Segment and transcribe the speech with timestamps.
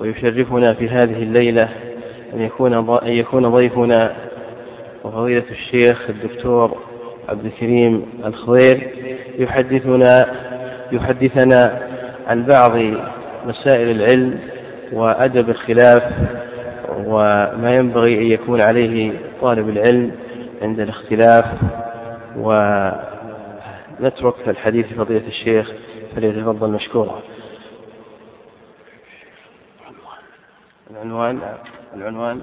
[0.00, 1.68] ويشرفنا في هذه الليلة
[2.34, 4.12] أن يكون أن يكون ضيفنا
[5.04, 6.76] وفضيلة الشيخ الدكتور
[7.28, 8.88] عبد الكريم الخضير.
[9.38, 10.26] يحدثنا
[10.92, 11.78] يحدثنا
[12.26, 12.76] عن بعض
[13.46, 14.38] مسائل العلم
[14.92, 16.12] وأدب الخلاف
[17.06, 20.12] وما ينبغي أن يكون عليه طالب العلم
[20.62, 21.44] عند الاختلاف.
[22.36, 25.72] ونترك الحديث لفضيلة الشيخ
[26.16, 27.22] فليتفضل مشكورا.
[30.90, 31.54] العنوان
[31.94, 32.42] العنوان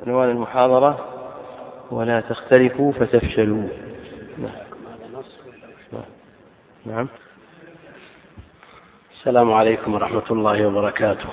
[0.00, 1.08] عنوان المحاضرة
[1.90, 3.68] ولا تختلفوا فتفشلوا.
[6.86, 7.08] نعم.
[9.12, 11.28] السلام عليكم ورحمة الله وبركاته.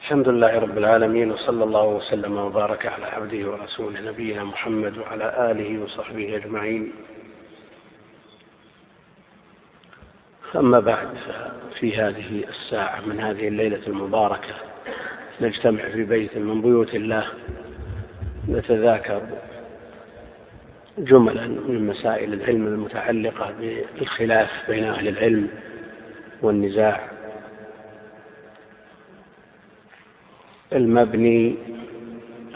[0.00, 5.82] الحمد لله رب العالمين وصلى الله وسلم وبارك على عبده ورسوله نبينا محمد وعلى آله
[5.82, 6.92] وصحبه أجمعين.
[10.56, 11.08] أما بعد
[11.80, 14.54] في هذه الساعة من هذه الليلة المباركة
[15.40, 17.26] نجتمع في بيت من بيوت الله
[18.48, 19.22] نتذاكر
[20.98, 23.54] جملا من مسائل العلم المتعلقة
[23.98, 25.48] بالخلاف بين أهل العلم
[26.42, 27.00] والنزاع.
[30.72, 31.54] المبني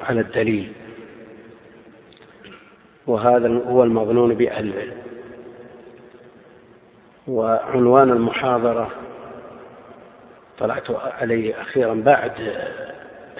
[0.01, 0.73] على الدليل
[3.06, 5.08] وهذا هو المظنون بأهل العلم.
[7.29, 8.91] وعنوان المحاضرة
[10.59, 12.33] طلعت عليه أخيرا بعد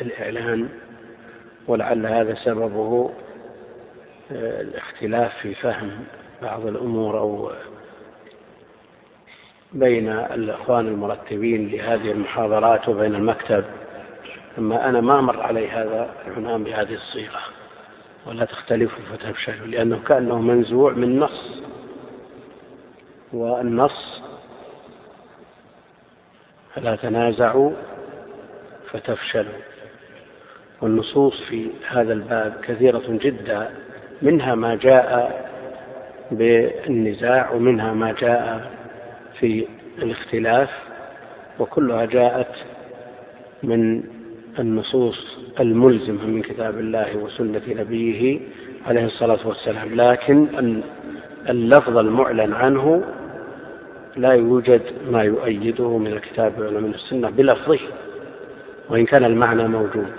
[0.00, 0.69] الإعلان
[1.67, 3.11] ولعل هذا سببه
[4.30, 5.91] الاختلاف في فهم
[6.42, 7.50] بعض الأمور أو
[9.72, 13.64] بين الإخوان المرتبين لهذه المحاضرات وبين المكتب.
[14.58, 17.41] أما أنا ما مر علي هذا العنوان بهذه الصيغة
[18.27, 21.62] ولا تختلفوا فتفشلوا لأنه كأنه منزوع من نص
[23.32, 24.20] والنص
[26.74, 27.72] فلا تنازعوا
[28.90, 29.52] فتفشلوا.
[30.83, 33.70] والنصوص في هذا الباب كثيرة جدا
[34.22, 35.48] منها ما جاء
[36.30, 38.70] بالنزاع ومنها ما جاء
[39.40, 39.67] في
[39.98, 40.70] الاختلاف
[41.58, 42.55] وكلها جاءت
[43.62, 44.02] من
[44.58, 48.40] النصوص الملزمة من كتاب الله وسنة نبيه
[48.86, 49.94] عليه الصلاة والسلام.
[49.94, 50.46] لكن
[51.48, 53.05] اللفظ المعلن عنه
[54.18, 57.79] لا يوجد ما يؤيده من الكتاب ولا من السنة بلفظه
[58.89, 60.12] وإن كان المعنى موجود.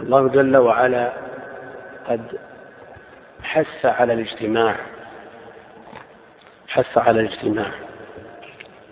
[0.00, 1.12] الله جل وعلا
[2.08, 2.38] قد
[3.42, 4.76] حث على الاجتماع
[6.68, 7.70] حث على الاجتماع.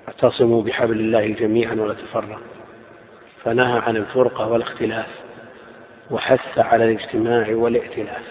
[0.09, 2.37] اعتصموا بحبل الله جميعا ولا تفرقوا
[3.45, 5.07] فنهى عن الفرقة والاختلاف
[6.11, 8.23] وحث على الاجتماع والائتلاف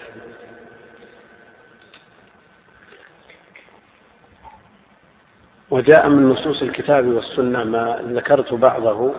[5.74, 9.12] وجاء من نصوص الكتاب والسنة ما ذكرت بعضه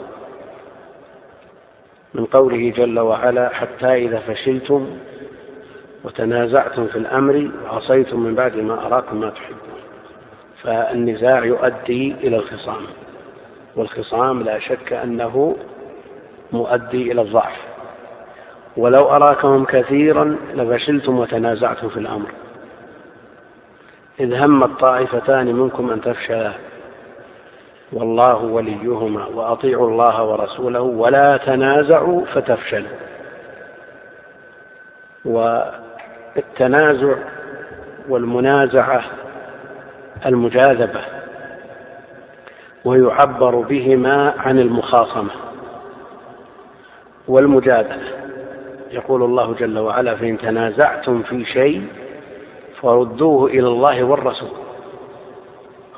[2.13, 4.87] من قوله جل وعلا حتى إذا فشلتم
[6.03, 9.79] وتنازعتم في الأمر وعصيتم من بعد ما أراكم ما تحبون.
[10.63, 12.83] فالنزاع يؤدي إلى الخصام
[13.75, 15.55] والخصام لا شك أنه
[16.51, 17.57] مؤدي إلى الضعف.
[18.77, 22.29] ولو أراكهم كثيرا لفشلتم وتنازعتم في الأمر.
[24.19, 26.51] إذ هم الطائفتان منكم أن تفشلا
[27.93, 32.97] والله وليهما وأطيعوا الله ورسوله ولا تنازعوا فتفشلوا.
[35.25, 37.15] والتنازع
[38.09, 39.03] والمنازعة
[40.25, 41.01] المجاذبة
[42.85, 45.31] ويعبر بهما عن المخاصمة
[47.27, 48.11] والمجادلة.
[48.91, 51.87] يقول الله جل وعلا فإن تنازعتم في شيء
[52.85, 54.57] فردوه إلى الله والرسول.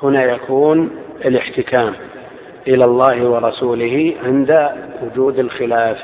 [0.02, 0.90] هنا يكون
[1.24, 1.94] الاحتكام
[2.66, 4.70] إلى الله ورسوله عند
[5.02, 5.98] وجود الخلاف.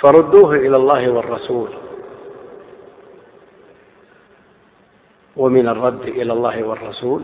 [0.00, 1.68] فردوه إلى الله والرسول.
[5.36, 7.22] ومن الرد إلى الله والرسول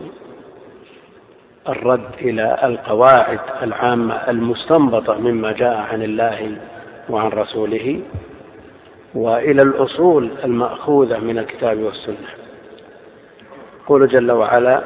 [1.69, 6.57] الرد إلى القواعد العامة المستنبطة مما جاء عن الله
[7.09, 8.01] وعن رسوله
[9.17, 12.27] وإلى الأصول المأخوذة من الكتاب والسنة.
[13.83, 14.83] يقول جل وعلا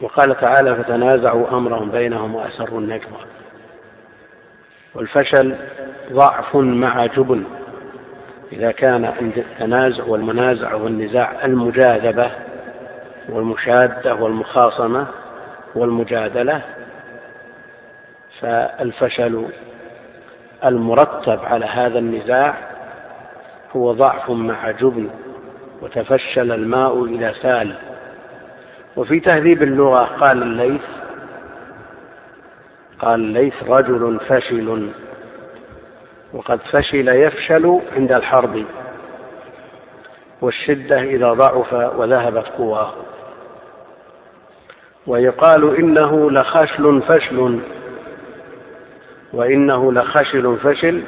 [0.00, 3.20] وقال تعالى فتنازعوا أمرهم بينهم وأسروا النجوى
[4.94, 5.56] والفشل
[6.12, 7.44] ضعف مع جبن.
[8.52, 12.30] إذا كان عند التنازع والمنازعة والنزاع المجاذبة
[13.28, 15.06] والمشادة والمخاصمة
[15.74, 16.62] والمجادلة
[18.44, 19.46] فالفشل
[20.64, 22.54] المرتب على هذا النزاع
[23.76, 25.10] هو ضعف مع جبن
[25.82, 27.74] وتفشل الماء إذا سال.
[28.96, 30.82] وفي تهذيب اللغة قال الليث
[32.98, 34.88] قال الليث رجل فشل
[36.32, 38.64] وقد فشل يفشل عند الحرب
[40.40, 42.92] والشدة إذا ضعف وذهبت قواه.
[45.06, 47.60] ويقال إنه لخشل فشل.
[49.34, 51.02] وإنه لخشل فشل.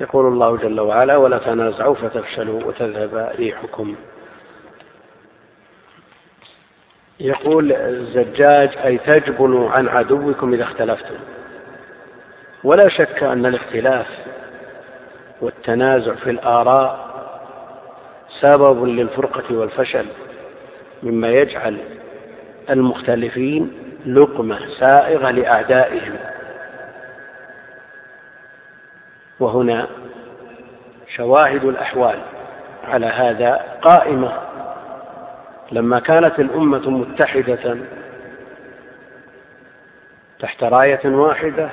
[0.00, 3.96] يقول الله جل وعلا ولا تنازعوا فتفشلوا وتذهب ريحكم.
[7.20, 11.14] يقول الزجاج أي تجبنوا عن عدوكم إذا اختلفتم.
[12.64, 14.06] ولا شك أن الاختلاف
[15.40, 17.08] والتنازع في الآراء
[18.40, 20.06] سبب للفرقة والفشل
[21.02, 21.76] مما يجعل
[22.70, 23.72] المختلفين
[24.06, 26.37] لقمة سائغة لأعدائهم.
[29.40, 29.86] وهنا
[31.16, 32.18] شواهد الأحوال
[32.84, 34.32] على هذا قائمة.
[35.72, 37.76] لما كانت الأمة متحدة
[40.40, 41.68] تحت راية واحدة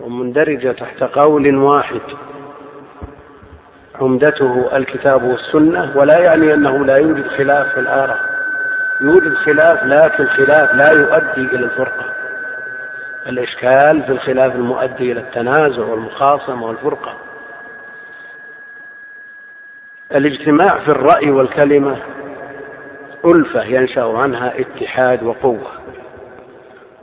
[0.00, 2.00] ومندرجة تحت قول واحد
[4.00, 8.18] عمدته الكتاب والسنة ولا يعني أنه لا يوجد خلاف في الآراء.
[9.00, 12.11] يوجد خلاف لكن خلاف لا يؤدي إلى الفرقة.
[13.26, 17.14] الإشكال في الخلاف المؤدي إلى التنازع والمخاصمة والفرقة.
[20.12, 21.96] الاجتماع في الرأي والكلمة
[23.24, 25.70] ألفة ينشأ عنها اتحاد وقوة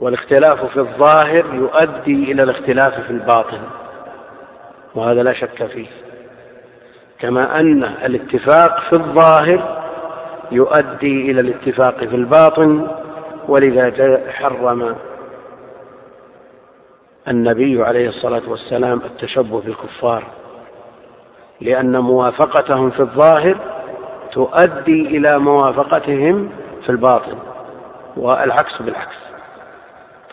[0.00, 3.60] والاختلاف في الظاهر يؤدي إلى الاختلاف في الباطن
[4.94, 5.86] وهذا لا شك فيه.
[7.18, 9.80] كما أن الاتفاق في الظاهر
[10.52, 12.88] يؤدي إلى الاتفاق في الباطن
[13.48, 14.96] ولذا حرم
[17.30, 20.24] النبي عليه الصلاة والسلام التشبه بالكفار
[21.60, 23.56] لأن موافقتهم في الظاهر
[24.32, 26.50] تؤدي إلى موافقتهم
[26.84, 27.38] في الباطن
[28.16, 29.16] والعكس بالعكس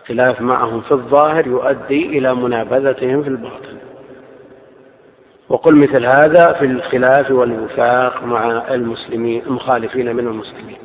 [0.10, 3.78] الخلاف معهم في الظاهر يؤدي إلى منابذتهم في الباطن.
[5.50, 10.77] وقل مثل هذا في الخلاف والوفاق مع المسلمين المخالفين من المسلمين.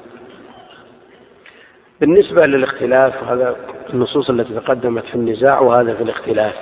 [2.03, 3.57] بالنسبة للاختلاف هذا
[3.95, 6.55] النصوص التي تقدمت في النزاع وهذا في الاختلاف.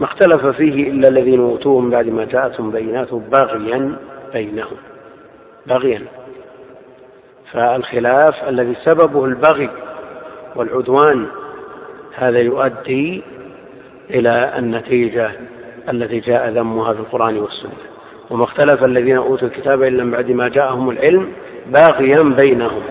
[0.00, 3.96] ما اختلف فيه إلا الذين أوتوه من بعد ما جاءتهم بينات بغيا
[4.32, 4.76] بينهم.
[5.66, 6.02] بغيا.
[7.52, 9.70] فالخلاف الذي سببه البغي
[10.56, 11.26] والعدوان
[12.14, 13.22] هذا يؤدي
[14.10, 15.30] إلى النتيجة
[15.88, 17.72] التي جاء ذمها في القرآن والسنة.
[18.30, 21.32] وما اختلف الذين أوتوا الكتاب إلا من بعد ما جاءهم العلم
[21.66, 22.82] باغيا بينهم.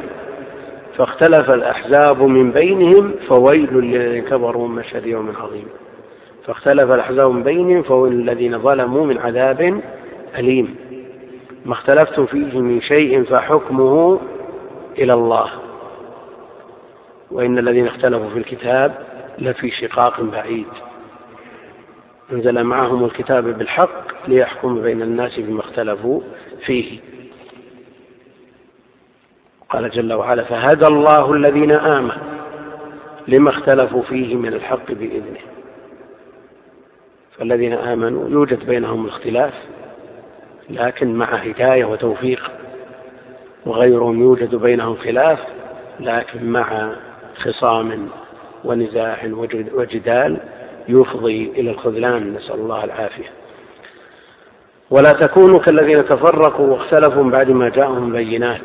[0.97, 5.67] فاختلف الأحزاب من بينهم فويل للذين كفروا من مشهد يوم عظيم.
[6.45, 9.81] فاختلف الأحزاب من بينهم فويل للذين ظلموا من عذاب
[10.38, 10.75] أليم.
[11.65, 14.19] ما اختلفتم فيه من شيء فحكمه
[14.97, 15.49] إلى الله.
[17.31, 18.95] وإن الذين اختلفوا في الكتاب
[19.39, 20.67] لفي شقاق بعيد.
[22.33, 26.21] أنزل معهم الكتاب بالحق ليحكم بين الناس بما اختلفوا
[26.65, 26.99] فيه.
[29.69, 32.38] قال جل وعلا فهدى الله الذين آمنوا
[33.28, 35.40] لما اختلفوا فيه من الحق بإذنه.
[37.38, 39.54] فالذين آمنوا يوجد بينهم الاختلاف
[40.69, 42.52] لكن مع هداية وتوفيق.
[43.66, 45.40] وغيرهم يوجد بينهم خلاف
[46.00, 46.92] لكن مع
[47.38, 48.09] خصام
[48.64, 49.18] ونزاع
[49.74, 50.38] وجدال
[50.88, 52.33] يفضي إلى الخذلان.
[52.33, 53.30] نسأل الله العافية.
[54.90, 58.62] ولا تكونوا كالذين تفرقوا واختلفوا بعد ما جاءهم بينات.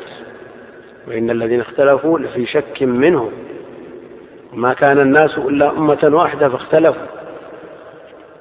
[1.07, 3.31] وإن الذين اختلفوا لفي شك منه
[4.53, 7.05] وما كان الناس إلا أمة واحدة فاختلفوا.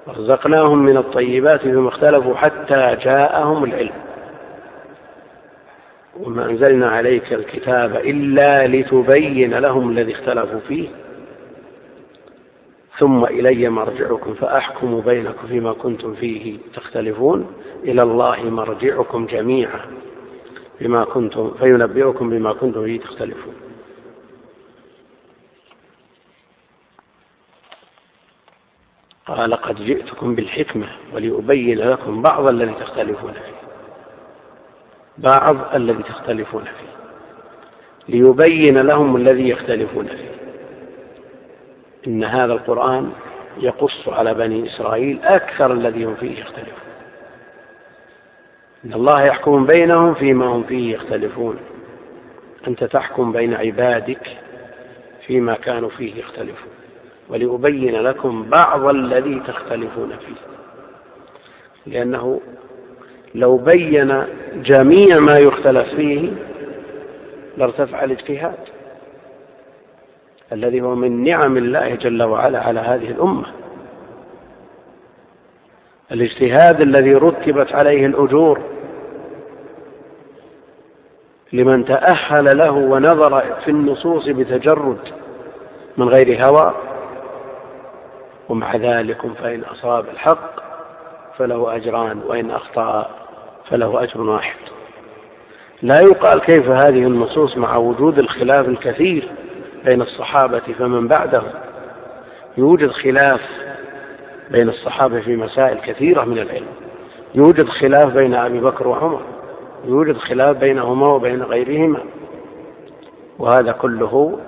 [0.08, 3.94] رزقناهم من الطيبات فيما اختلفوا حتى جاءهم العلم.
[6.20, 10.88] وما أنزلنا عليك الكتاب إلا لتبين لهم الذي اختلفوا فيه.
[12.98, 17.52] ثم إلي مرجعكم فأحكم بينكم فيما كنتم فيه تختلفون.
[17.84, 19.80] إلى الله مرجعكم جميعا.
[20.82, 23.54] بما كنتم فينبئكم بما كنتم فيه تختلفون.
[29.26, 33.68] قال قد جئتكم بالحكمة ولأبين لكم بعض الذي تختلفون فيه.
[35.18, 36.92] بعض الذي تختلفون فيه.
[38.08, 40.32] ليبين لهم الذي يختلفون فيه.
[42.06, 43.12] إن هذا القرآن
[43.58, 46.81] يقص على بني إسرائيل أكثر الذي هم فيه يختلفون.
[48.84, 51.56] إن الله يحكم بينهم فيما هم فيه يختلفون.
[52.68, 54.26] أنت تحكم بين عبادك
[55.26, 56.72] فيما كانوا فيه يختلفون.
[57.28, 60.34] ولأبين لكم بعض الذي تختلفون فيه.
[61.86, 62.40] لأنه
[63.34, 64.24] لو بين
[64.54, 66.30] جميع ما يختلف فيه
[67.56, 68.58] لارتفع الاجتهاد
[70.52, 73.61] الذي هو من نعم الله جل وعلا على هذه الأمة.
[76.12, 78.60] الاجتهاد الذي رتبت عليه الأجور
[81.52, 84.98] لمن تأهل له ونظر في النصوص بتجرد
[85.96, 86.74] من غير هوى
[88.48, 90.62] ومع ذلك فإن أصاب الحق
[91.38, 93.10] فله أجران وإن أخطأ
[93.70, 94.56] فله أجر واحد.
[95.82, 99.28] لا يقال كيف هذه النصوص مع وجود الخلاف الكثير
[99.84, 101.50] بين الصحابة فمن بعدهم.
[102.58, 103.40] يوجد خلاف
[104.52, 106.66] بين الصحابة في مسائل كثيرة من العلم.
[107.34, 109.20] يوجد خلاف بين أبي بكر وعمر.
[109.84, 112.00] يوجد خلاف بينهما وبين غيرهما.
[113.38, 114.38] وهذا كله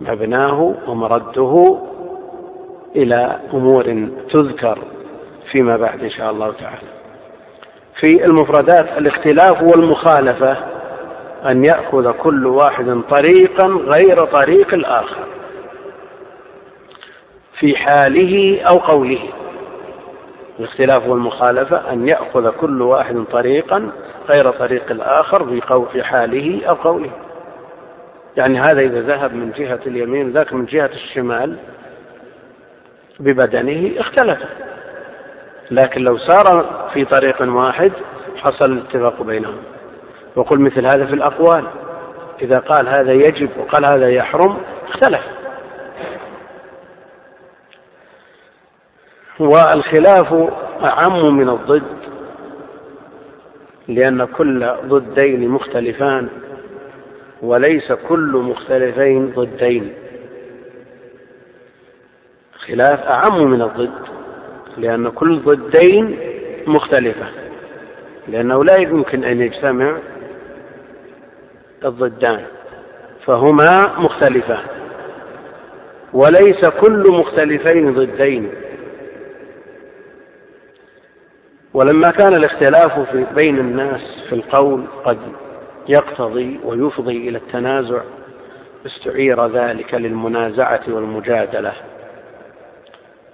[0.00, 1.78] مبناه ومرده
[2.96, 4.78] إلى أمور تذكر
[5.52, 6.88] فيما بعد إن شاء الله تعالى.
[8.00, 10.56] في المفردات الاختلاف والمخالفة
[11.46, 15.39] أن يأخذ كل واحد طريقا غير طريق الآخر.
[17.60, 19.18] في حاله أو قوله.
[20.58, 23.92] الاختلاف والمخالفة أن يأخذ كل واحد طريقا
[24.28, 25.60] غير طريق الآخر
[25.92, 27.10] في, حاله أو قوله.
[28.36, 31.56] يعني هذا إذا ذهب من جهة اليمين ذاك من جهة الشمال
[33.20, 34.38] ببدنه اختلف.
[35.70, 36.64] لكن لو سار
[36.94, 37.92] في طريق واحد
[38.36, 39.56] حصل الاتفاق بينهم.
[40.36, 41.64] وقل مثل هذا في الأقوال.
[42.42, 44.56] إذا قال هذا يجب وقال هذا يحرم
[44.88, 45.20] اختلف.
[49.40, 50.34] والخلاف
[50.84, 51.82] أعم من الضد
[53.88, 56.28] لأن كل ضدين مختلفان
[57.42, 59.92] وليس كل مختلفين ضدين.
[62.66, 63.90] خلاف أعم من الضد
[64.76, 66.18] لأن كل ضدين
[66.66, 67.26] مختلفة
[68.28, 69.96] لأنه لا يمكن أن يجتمع
[71.84, 72.40] الضدان
[73.26, 74.62] فهما مختلفان
[76.12, 78.50] وليس كل مختلفين ضدين.
[81.74, 85.18] ولما كان الاختلاف في بين الناس في القول قد
[85.88, 88.00] يقتضي ويفضي إلى التنازع
[88.86, 91.72] استعير ذلك للمنازعة والمجادلة.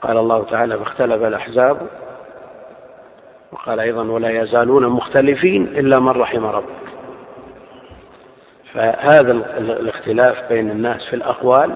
[0.02, 1.78] قال الله تعالى فاختلف الأحزاب
[3.52, 6.86] وقال أيضا ولا يزالون مختلفين إلا من رحم ربك.
[8.74, 11.74] فهذا الاختلاف بين الناس في الأقوال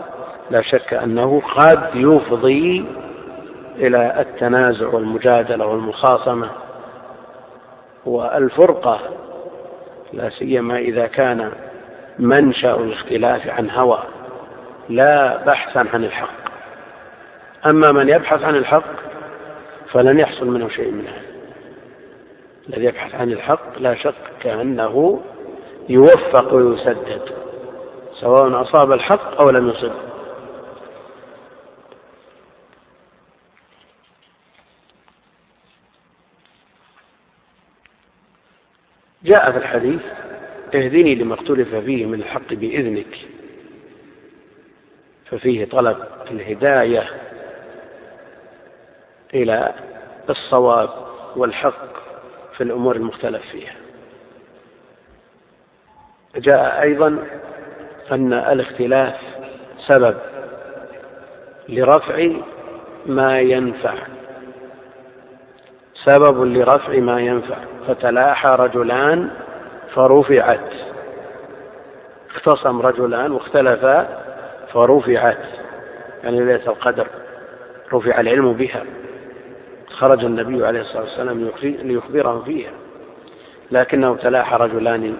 [0.50, 2.84] لا شك أنه قد يفضي
[3.80, 6.48] إلى التنازع والمجادلة والمخاصمة.
[8.06, 9.00] والفرقة
[10.12, 11.52] لا سيما إذا كان
[12.18, 13.98] منشأ الاختلاف عن هوى
[14.88, 16.40] لا بحثا عن الحق.
[17.66, 18.84] أما من يبحث عن الحق
[19.92, 21.30] فلن يحصل منه شيء من هذا.
[22.68, 25.20] الذي يبحث عن الحق لا شك أنه
[25.88, 27.22] يوفق ويسدد
[28.20, 30.09] سواء أصاب الحق أو لم يصب.
[39.24, 40.00] جاء في الحديث
[40.74, 43.18] اهدني لما اختلف فيه من الحق بإذنك.
[45.26, 45.96] ففيه طلب
[46.30, 47.08] الهداية
[49.34, 49.74] إلى
[50.30, 50.90] الصواب
[51.36, 51.92] والحق
[52.56, 53.74] في الأمور المختلف فيها.
[56.36, 57.26] جاء أيضا
[58.12, 59.14] أن الاختلاف
[59.86, 60.16] سبب
[61.68, 62.30] لرفع
[63.06, 63.94] ما ينفع
[66.04, 67.56] سبب لرفع ما ينفع.
[67.88, 69.30] فتلاحى رجلان
[69.94, 70.72] فرفعت.
[72.30, 74.22] اختصم رجلان واختلفا
[74.72, 75.38] فرفعت.
[76.24, 77.06] يعني ليلة القدر
[77.92, 78.84] رفع العلم بها.
[79.88, 82.70] خرج النبي عليه الصلاة والسلام ليخبرهم فيها.
[83.70, 85.16] لكنه تلاحى رجلان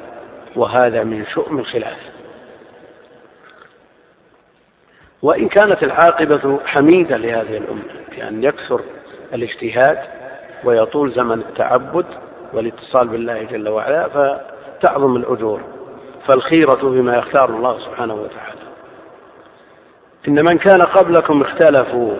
[0.57, 1.99] وهذا من شؤم الخلاف.
[5.23, 8.81] وإن كانت العاقبة حميدة لهذه الأمة بأن يكثر
[9.35, 9.99] الاجتهاد
[10.65, 12.07] ويطول زمن التعبد
[12.53, 15.61] والاتصال بالله جل وعلا فتعظم الأجور
[16.27, 18.61] فالخيرة بما يختار الله سبحانه وتعالى.
[20.29, 22.15] إن من كان قبلكم اختلفوا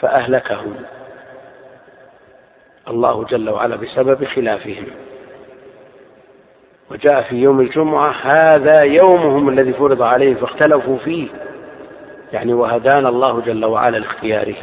[0.00, 0.74] فأهلكهم
[2.88, 4.86] الله جل وعلا بسبب خلافهم.
[6.90, 11.28] وجاء في يوم الجمعة هذا يومهم الذي فرض عليهم فاختلفوا فيه.
[12.32, 14.56] يعني وهدانا الله جل وعلا لاختياره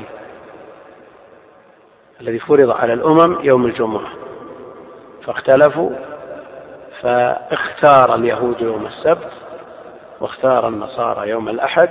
[2.22, 4.10] الذي فرض على الأمم يوم الجمعة.
[5.26, 5.90] فاختلفوا
[7.02, 9.32] فاختار اليهود يوم السبت
[10.20, 11.90] واختار النصارى يوم الأحد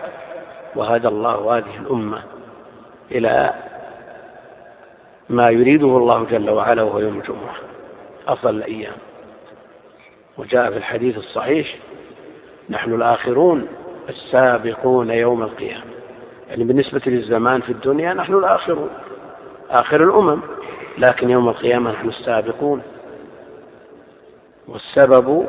[0.77, 2.23] وهدى الله هذه الأمة
[3.11, 3.55] إلى
[5.29, 7.55] ما يريده الله جل وعلا وهو يوم الجمعة.
[8.29, 8.97] أفضل الأيام.
[10.39, 11.77] وجاء في الحديث الصحيح
[12.71, 13.69] نحن الآخرون
[14.09, 15.85] السابقون يوم القيامة.
[16.49, 18.91] يعني بالنسبة للزمان في الدنيا نحن الآخرون
[19.71, 20.41] آخر الأمم
[20.99, 22.83] لكن يوم القيامة نحن السابقون.
[24.69, 25.47] والسبب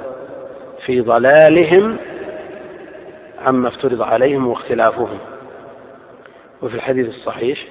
[0.86, 1.98] في ضلالهم
[3.46, 5.20] عما افترض عليهم واختلافهم.
[6.62, 7.66] وفي الحديث الصحيح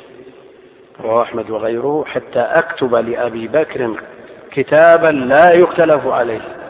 [1.01, 4.01] رواه أحمد وغيره حتى أكتب لأبي بكر
[4.51, 6.62] كتابا لا يختلف عليه.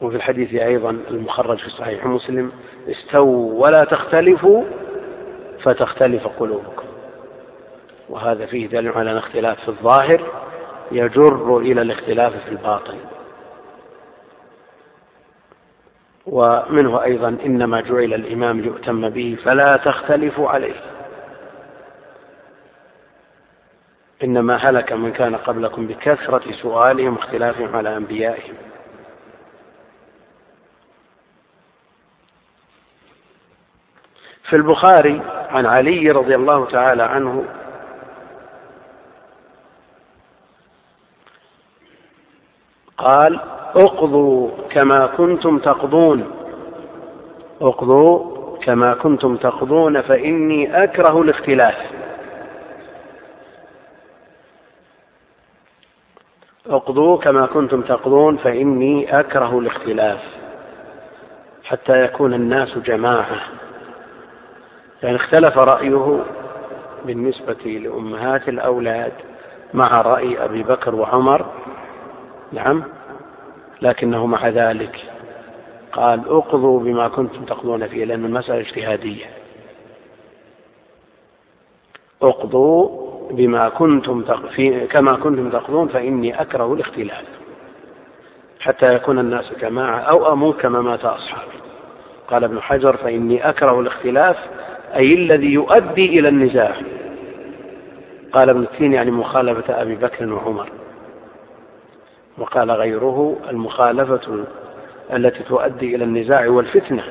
[0.00, 2.52] وفي الحديث أيضا المخرج في صحيح مسلم
[2.88, 4.64] استووا ولا تختلفوا
[5.62, 6.86] فتختلف قلوبكم.
[8.08, 10.22] وهذا فيه دليل على أن الاختلاف في الظاهر
[10.92, 12.98] يجر إلى الاختلاف في الباطن.
[16.26, 20.80] ومنه أيضا إنما جعل الإمام ليؤتم به فلا تختلفوا عليه.
[24.24, 28.54] إنما هلك من كان قبلكم بكثرة سؤالهم واختلافهم على أنبيائهم.
[34.48, 37.44] في البخاري عن علي رضي الله تعالى عنه.
[42.98, 43.40] قال
[43.76, 46.30] اقضوا كما كنتم تقضون.
[47.60, 51.76] اقضوا كما كنتم تقضون فإني أكره الاختلاف.
[56.66, 60.20] اقضوا كما كنتم تقضون فإني أكره الاختلاف
[61.64, 63.65] حتى يكون الناس جماعة.
[65.02, 66.24] يعني اختلف رأيه
[67.04, 69.12] بالنسبة لأمهات الأولاد
[69.74, 71.46] مع رأي أبي بكر وعمر.
[72.52, 72.84] نعم.
[73.82, 74.96] لكنه مع ذلك
[75.92, 79.26] قال اقضوا بما كنتم تقضون فيه لأن المسألة اجتهادية.
[82.22, 84.24] اقضوا بما كنتم.
[84.90, 87.24] كما كنتم تقضون فإني أكره الاختلاف
[88.60, 91.56] حتى يكون الناس جماعة أو أموت كما مات أصحابي.
[92.28, 94.36] قال ابن حجر فإني أكره الاختلاف
[94.96, 96.76] أي الذي يؤدي إلى النزاع
[98.32, 100.68] قال ابن التين يعني مخالفة أبي بكر وعمر.
[102.38, 104.44] وقال غيره المخالفة
[105.12, 107.04] التي تؤدي إلى النزاع والفتنة.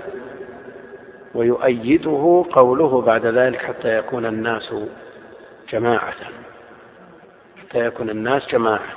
[1.35, 4.73] ويؤيده قوله بعد ذلك حتى يكون الناس
[5.69, 6.13] جماعة.
[7.61, 8.89] حتى يكون الناس جماعة.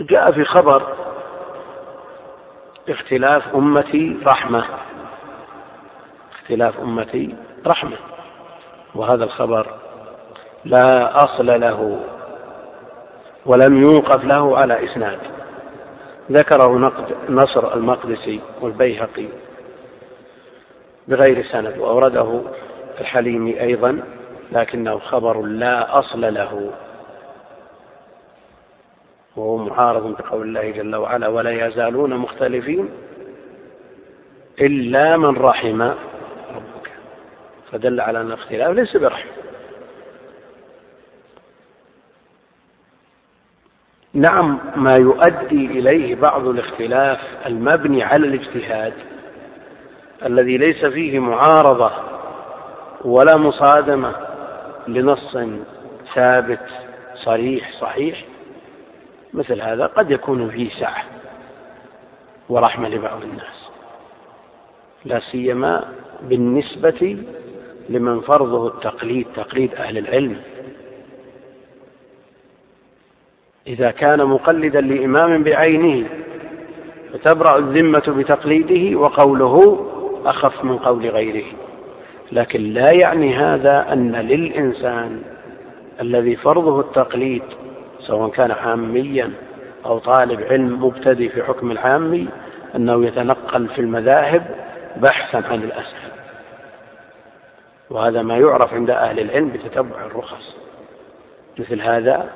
[0.00, 0.94] جاء في خبر
[2.88, 4.64] اختلاف أمتي رحمة.
[6.42, 7.34] اختلاف أمتي
[7.66, 7.96] رحمة
[8.94, 9.66] وهذا الخبر
[10.64, 12.00] لا أصل له
[13.46, 15.18] ولم يوقف له على إسناد.
[16.30, 19.26] ذكره نقد نصر المقدسي والبيهقي
[21.08, 22.40] بغير سند وأورده
[23.00, 24.02] الحليمي أيضا
[24.52, 26.70] لكنه خبر لا أصل له.
[29.36, 32.88] وهو معارض بقول الله جل وعلا ولا يزالون مختلفين
[34.60, 35.90] إلا من رحم
[37.72, 39.28] فدل على أن الاختلاف ليس برحم.
[44.14, 48.92] نعم ما يؤدي إليه بعض الاختلاف المبني على الاجتهاد
[50.24, 51.92] الذي ليس فيه معارضة
[53.04, 54.12] ولا مصادمة
[54.88, 55.36] لنص
[56.14, 56.66] ثابت
[57.14, 58.24] صريح صحيح
[59.34, 61.04] مثل هذا قد يكون فيه سعة
[62.48, 63.68] ورحمة لبعض الناس
[65.04, 65.84] لا سيما
[66.22, 67.16] بالنسبة
[67.88, 70.36] لمن فرضه التقليد تقليد أهل العلم.
[73.66, 76.08] إذا كان مقلدا لإمام بعينه
[77.12, 79.86] فتبرأ الذمة بتقليده وقوله
[80.24, 81.44] أخف من قول غيره.
[82.32, 85.22] لكن لا يعني هذا أن للإنسان
[86.00, 87.42] الذي فرضه التقليد
[87.98, 89.30] سواء كان عاميا
[89.86, 92.28] أو طالب علم مبتدئ في حكم العامي
[92.76, 94.42] أنه يتنقل في المذاهب
[94.96, 96.01] بحثا عن الأسهل
[97.92, 100.56] وهذا ما يعرف عند أهل العلم بتتبع الرخص.
[101.58, 102.28] مثل هذا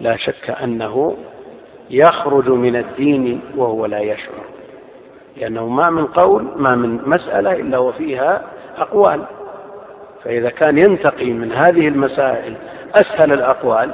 [0.00, 1.16] لا شك أنه
[1.90, 4.44] يخرج من الدين وهو لا يشعر
[5.36, 8.42] لأنه ما من قول ما من مسألة إلا وفيها
[8.78, 9.24] أقوال.
[10.24, 12.54] فإذا كان ينتقي من هذه المسائل
[12.94, 13.90] أسهل الأقوال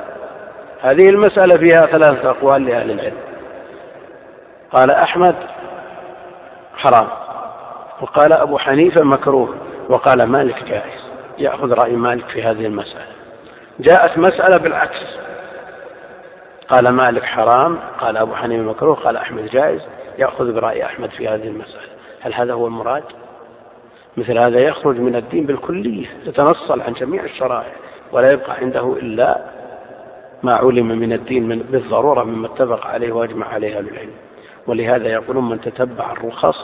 [0.83, 3.17] هذه المسألة فيها ثلاثة أقوال لأهل العلم.
[4.73, 5.35] قال أحمد
[6.77, 7.09] حرام.
[8.01, 9.65] وقال أبو حنيفة مكروه.
[9.88, 11.01] وقال مالك جائز.
[11.38, 13.07] يأخذ رأي مالك في هذه المسألة.
[13.81, 15.16] جاءت مسألة بالعكس.
[16.68, 19.81] قال مالك حرام قال أبو حنيفة مكروه قال أحمد جائز.
[20.18, 21.87] يأخذ برأي أحمد في هذه المسألة.
[22.20, 23.05] هل هذا هو المراد؟
[24.16, 27.72] مثل هذا يخرج من الدين بالكلية يتنصل عن جميع الشرائع
[28.12, 29.40] ولا يبقى عنده إلا
[30.42, 34.14] ما علم من الدين من بالضرورة مما اتفق عليه وأجمع عليه أهل العلم.
[34.66, 36.57] ولهذا يقولون من تتبع الرخص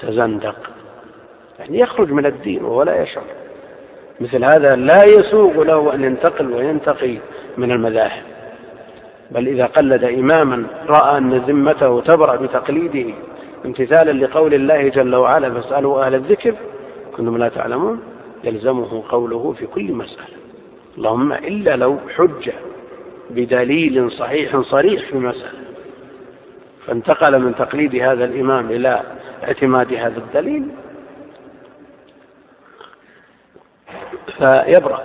[0.00, 0.56] تزندق.
[1.58, 3.24] يعني يخرج من الدين وهو لا يشعر.
[4.20, 7.18] مثل هذا لا يسوغ له أن ينتقل وينتقي
[7.56, 8.22] من المذاهب.
[9.30, 13.14] بل إذا قلد إماما رأى أن ذمته تبرأ بتقليده
[13.64, 16.54] امتثالا لقول الله جل وعلا فاسألوا أهل الذكر
[17.16, 18.00] كنتم لا تعلمون.
[18.44, 20.34] يلزمه قوله في كل مسألة.
[20.98, 22.52] اللهم إلا لو حجة
[23.30, 25.64] بدليل صحيح صريح في مسألة
[26.86, 29.02] فانتقل من تقليد هذا الإمام إلى
[29.44, 30.68] اعتماد هذا الدليل
[34.38, 35.02] فيبرأ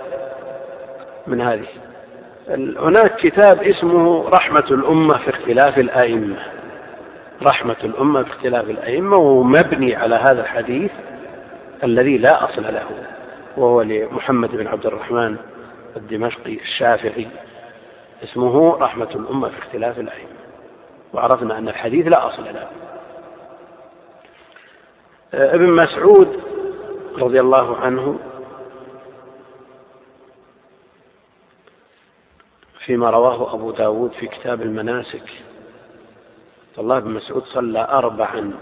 [1.26, 1.66] من هذه.
[2.78, 6.36] هناك كتاب اسمه رحمة الأمة في اختلاف الأئمة.
[7.42, 10.90] رحمة الأمة في اختلاف الأئمة وهو مبني على هذا الحديث
[11.84, 12.86] الذي لا أصل له
[13.56, 15.36] وهو لمحمد بن عبد الرحمن
[15.96, 17.26] الدمشقي الشافعي.
[18.24, 20.40] اسمه رحمة الأمة في اختلاف الأئمة.
[21.12, 22.66] وعرفنا أن الحديث لا أصل له.
[25.34, 26.40] ابن مسعود
[27.18, 28.18] رضي الله عنه
[32.90, 35.22] فيما رواه أبو داود في كتاب المناسك.
[36.78, 38.52] الله بن مسعود صلى أربعا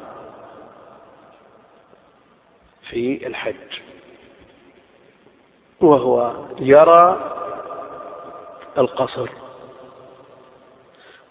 [2.91, 3.81] في الحج.
[5.81, 7.33] وهو يرى
[8.79, 9.29] القصر.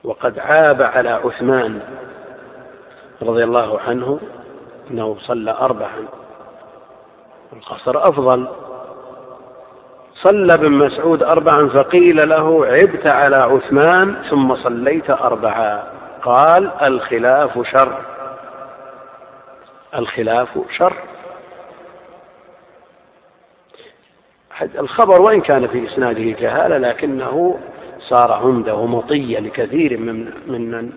[0.04, 1.82] وقد عاب على عثمان
[3.22, 4.20] رضي الله عنه
[4.92, 6.08] إنه صلى اربعا.
[7.54, 8.48] القصر أفضل.
[10.22, 15.84] صلى ابن مسعود أربعا فقيل له عبت على عثمان ثم صليت أربعا.
[16.24, 17.98] قال الخلاف شر.
[19.96, 20.94] الخلاف شر.
[24.80, 27.60] الخبر وإن كان في إسناده جهالة لكنه
[28.00, 30.92] صار عمدة ومطية لكثير من ممن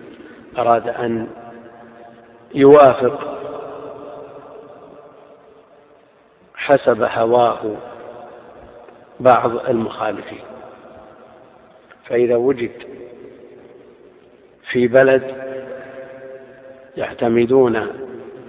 [0.57, 1.27] أراد أن
[2.53, 3.37] يوافق
[6.55, 7.90] حسب هواه.
[9.21, 10.43] بعض المخالفين.
[12.05, 12.71] فإذا وجد
[14.71, 15.35] في بلد
[16.97, 17.87] يعتمدون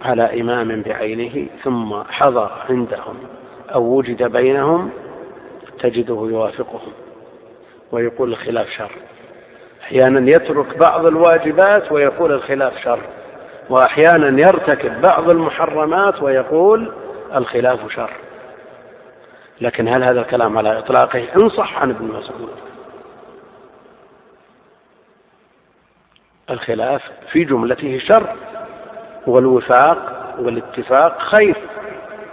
[0.03, 3.17] على إمام بعينه ثم حضر عندهم
[3.75, 4.91] أو وجد بينهم
[5.81, 6.93] تجده يوافقهم
[7.93, 8.91] ويقول الخلاف شر.
[9.83, 13.01] أحيانا يترك بعض الواجبات ويقول الخلاف شر
[13.71, 16.93] وأحيانا يرتكب بعض المحرمات ويقول
[17.35, 18.11] الخلاف شر.
[19.61, 22.51] لكن هل هذا الكلام على إطلاقه؟ إن صح عن ابن مسعود.
[26.51, 28.37] الخلاف في جملته شر
[29.27, 31.57] والوفاق والاتفاق خير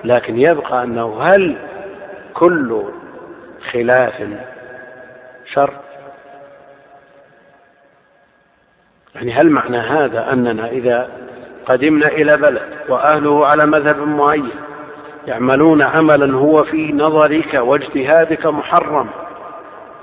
[0.04, 1.58] لكن يبقى أنه هل
[2.34, 2.84] كل
[3.72, 4.28] خلاف
[5.54, 5.74] شر؟
[9.16, 11.10] يعني هل معنى هذا أننا إذا
[11.66, 14.52] قدمنا إلى بلد وأهله على مذهب معين
[15.28, 19.10] يعملون عملا هو في نظرك واجتهادك محرم.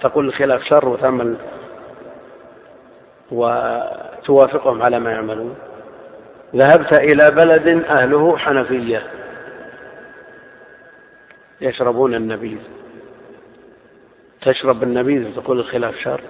[0.00, 1.36] تقول الخلاف شر وتعمل
[3.30, 5.56] وتوافقهم على ما يعملون.
[6.56, 9.02] ذهبت إلى بلد أهله حنفية.
[11.60, 12.58] يشربون النبيذ.
[14.42, 16.20] تشرب النبيذ تقول الخلاف شر.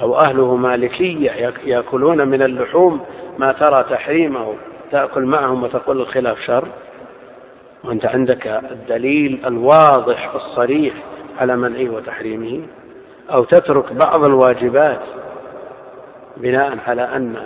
[0.00, 3.04] أو أهله مالكية يأكلون من اللحوم
[3.38, 4.54] ما ترى تحريمه.
[4.90, 6.68] تأكل معهم وتقول الخلاف شر.
[7.84, 10.94] وأنت عندك الدليل الواضح الصريح
[11.38, 12.66] على منعه وتحريمه
[13.30, 15.00] أو تترك بعض الواجبات
[16.36, 17.36] بناء على أن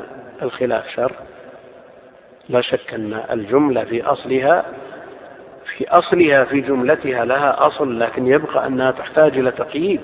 [0.42, 1.12] الخلاف شر.
[2.48, 4.64] لا شك أن الجملة في أصلها
[5.76, 10.00] في أصلها في جملتها لها أصل لكن يبقى أنها تحتاج إلى تقييد.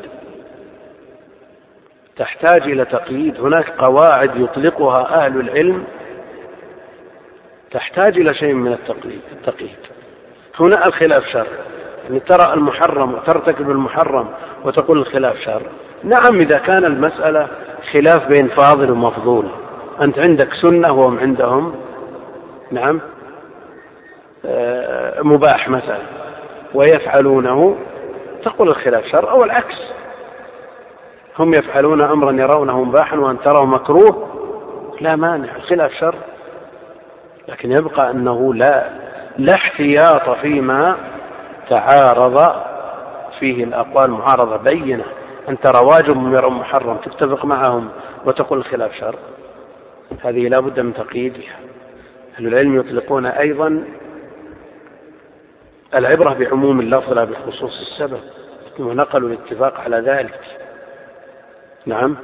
[2.17, 3.41] تحتاج إلى تقييد.
[3.41, 5.85] هناك قواعد يطلقها أهل العلم.
[7.71, 9.92] تحتاج إلى شيء من التقييد التقييد.
[10.61, 11.47] هنا الخلاف شر.
[12.05, 14.29] يعني ترى المحرم وترتكب المحرم
[14.65, 15.63] وتقول الخلاف شر.
[16.05, 17.49] نعم إذا كان المسألة
[17.93, 19.49] خلاف بين فاضل ومفضول.
[20.01, 21.75] أنت عندك سنة وهم عندهم
[22.71, 23.01] نعم
[24.47, 26.03] آه، مباح مثلا
[26.75, 27.77] ويفعلونه
[28.45, 29.75] تقول الخلاف شر أو العكس.
[31.39, 34.29] هم يفعلون أمرا يرونه مباحا وأن تراه مكروه
[35.01, 36.15] لا مانع الخلاف شر.
[37.49, 39.02] لكن يبقى أنه لا
[39.39, 40.97] لا احتياط فيما
[41.69, 42.63] تعارض
[43.39, 45.05] فيه الأقوال معارضة بينة.
[45.49, 47.89] أن ترى واجب محرم تتفق معهم
[48.25, 49.15] وتقول الخلاف شر.
[50.25, 51.57] هذه لا بد من تقييدها
[52.37, 53.85] أهل العلم يطلقون أيضا
[55.95, 58.21] العبرة بعموم اللفظ لا بخصوص السبب
[58.79, 60.41] ونقلوا الاتفاق على ذلك.
[61.87, 62.17] نعم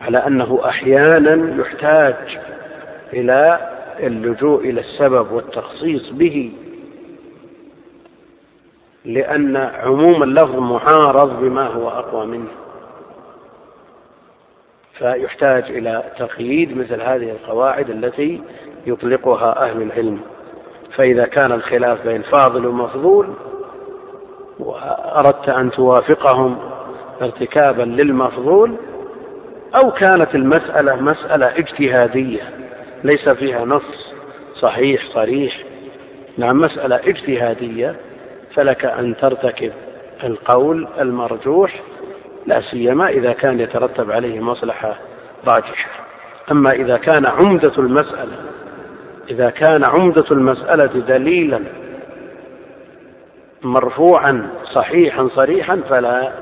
[0.00, 2.38] على أنه أحيانا يحتاج
[3.12, 3.68] إلى
[4.06, 6.52] اللجوء إلى السبب والتخصيص به
[9.04, 12.48] لأن عموم اللفظ معارض بما هو أقوى منه.
[14.98, 18.40] فيحتاج إلى تقييد مثل هذه القواعد التي
[18.86, 20.20] يطلقها أهل العلم.
[20.96, 23.26] فإذا كان الخلاف بين فاضل ومفضول
[24.58, 26.58] وأردت أن توافقهم
[27.22, 28.74] ارتكابا للمفضول
[29.74, 32.69] أو كانت المسألة مسألة اجتهادية.
[33.04, 34.12] ليس فيها نص
[34.60, 35.56] صحيح صريح.
[36.38, 37.96] نعم مسألة اجتهادية
[38.54, 39.72] فلك أن ترتكب
[40.24, 41.80] القول المرجوح
[42.46, 44.96] لا سيما إذا كان يترتب عليه مصلحة
[45.46, 45.90] راجحة.
[46.50, 48.36] أما إذا كان عمدة المسألة
[49.30, 51.60] إذا كان عمدة المسألة دليلا
[53.62, 56.32] مرفوعا صحيحا صريحا فلا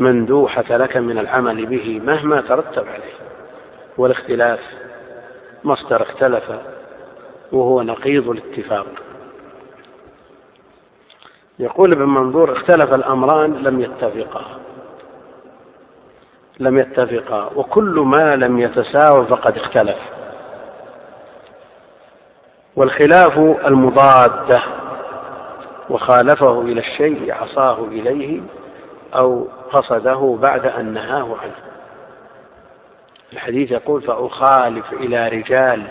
[0.00, 3.18] مندوحة لك من العمل به مهما ترتب عليه.
[3.98, 4.60] والاختلاف
[5.64, 6.44] مصدر اختلف
[7.52, 8.86] وهو نقيض الاتفاق.
[11.58, 14.44] يقول ابن منظور اختلف الأمران لم يتفقا.
[16.60, 19.98] لم يتفقا وكل ما لم يتساوى فقد اختلف.
[22.76, 24.62] والخلاف المضادة
[25.90, 28.40] وخالفه إلى الشيء عصاه إليه
[29.14, 31.67] أو قصده بعد أن نهاه عنه.
[33.32, 35.82] الحديث يقول فأخالف إلى رجال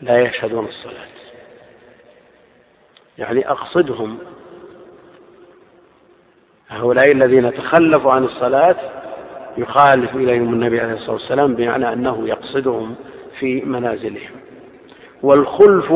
[0.00, 1.04] لا يشهدون الصلاة.
[3.18, 4.18] يعني أقصدهم
[6.68, 8.76] هؤلاء الذين تخلفوا عن الصلاة
[9.56, 12.94] يخالف إليهم النبي عليه الصلاة والسلام بمعنى أنه يقصدهم
[13.38, 14.36] في منازلهم.
[15.22, 15.90] والخلف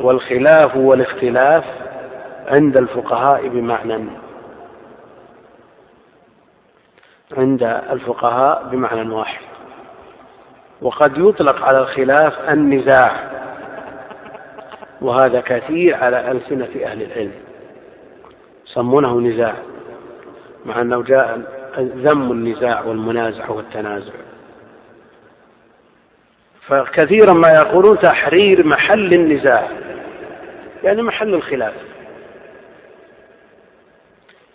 [0.00, 1.64] والخلاف والاختلاف
[2.46, 4.04] عند الفقهاء بمعنى
[7.36, 9.40] عند الفقهاء بمعنى واحد.
[10.82, 13.30] وقد يطلق على الخلاف النزاع
[15.00, 17.32] وهذا كثير على ألسنة أهل العلم.
[18.66, 19.54] يسمونه نزاع
[20.64, 21.40] مع أنه جاء
[21.78, 24.12] ذم النزاع والمنازع والتنازع.
[26.66, 29.68] فكثيرا ما يقولون تحرير محل النزاع
[30.84, 31.74] يعني محل الخلاف.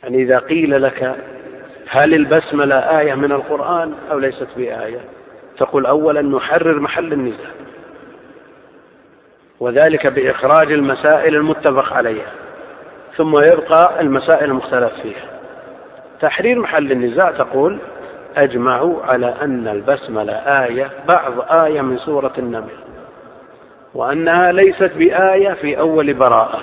[0.03, 1.15] يعني إذا قيل لك
[1.89, 4.99] هل البسملة آية من القرآن أو ليست بآية؟
[5.57, 7.49] تقول أولا نحرر محل النزاع.
[9.59, 12.31] وذلك بإخراج المسائل المتفق عليها.
[13.17, 15.39] ثم يبقى المسائل المختلف فيها.
[16.21, 17.79] تحرير محل النزاع تقول
[18.37, 22.75] أجمعوا على أن البسملة آية بعض آية من سورة النمل.
[23.93, 26.59] وأنها ليست بآية في أول براءة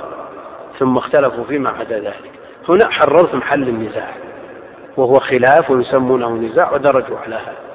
[0.78, 2.30] ثم اختلفوا فيما عدا ذلك.
[2.68, 4.21] هنا حررت محل النزاع.
[4.96, 7.72] وهو خلاف ويسمونه نزاع ودرجوا على هذا.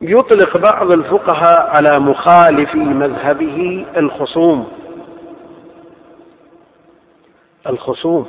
[0.00, 4.68] يطلق بعض الفقهاء على مخالف مذهبه الخصوم.
[7.66, 8.26] الخصوم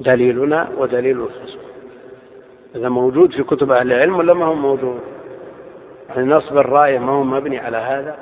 [0.00, 1.62] دليلنا ودليل الخصوم.
[2.74, 5.00] هذا موجود في كتب أهل العلم ولا ما هو موجود؟
[6.08, 8.16] يعني نصب الراية ما هو مبني على هذا؟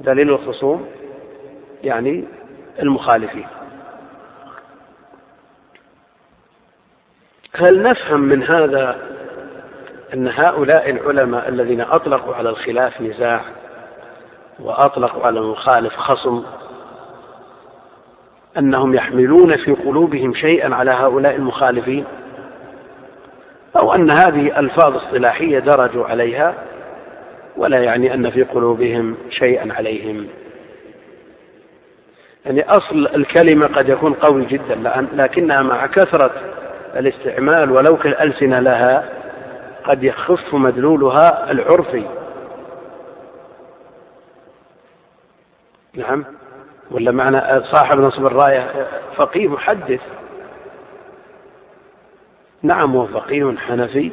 [0.00, 0.86] دليل الخصوم
[1.84, 2.24] يعني
[2.82, 3.46] المخالفين.
[7.56, 8.96] هل نفهم من هذا
[10.14, 13.40] أن هؤلاء العلماء الذين أطلقوا على الخلاف نزاع
[14.60, 16.44] وأطلقوا على المخالف خصم
[18.58, 22.04] أنهم يحملون في قلوبهم شيئا على هؤلاء المخالفين؟
[23.76, 26.54] أو أن هذه ألفاظ اصطلاحية درجوا عليها
[27.56, 30.26] ولا يعني أن في قلوبهم شيئا عليهم؟
[32.46, 36.30] يعني أصل الكلمة قد يكون قوي جدا لكنها مع كثرة
[36.96, 39.08] الاستعمال ولو كالألسنة لها
[39.84, 42.04] قد يخف مدلولها العرفي.
[45.94, 46.24] نعم.
[46.90, 50.00] ولا معنى صاحب نصب الراية فقيه محدث.
[52.62, 54.12] نعم هو فقيه حنفي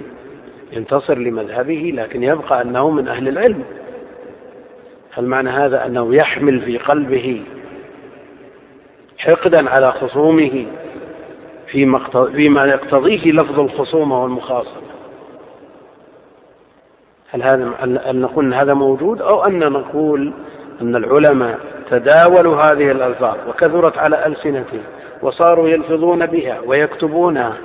[0.72, 3.64] ينتصر لمذهبه لكن يبقى أنه من أهل العلم.
[5.14, 7.44] هل معنى هذا أنه يحمل في قلبه
[9.18, 10.66] حقدا على خصومه
[11.72, 14.82] فيما يقتضيه لفظ الخصومة والمخاصمة.
[17.30, 20.34] هل هذا هل نقول أن هذا موجود أو أن نقول
[20.82, 24.82] أن العلماء تداولوا هذه الألفاظ وكثرت على ألسنتهم
[25.22, 27.58] وصاروا يلفظون بها ويكتبونها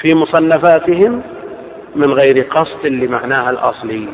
[0.00, 1.22] في مصنفاتهم
[1.96, 4.08] من غير قصد لمعناها الأصلي.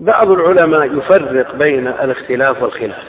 [0.00, 3.04] بعض العلماء يفرق بين الاختلاف والخلاف.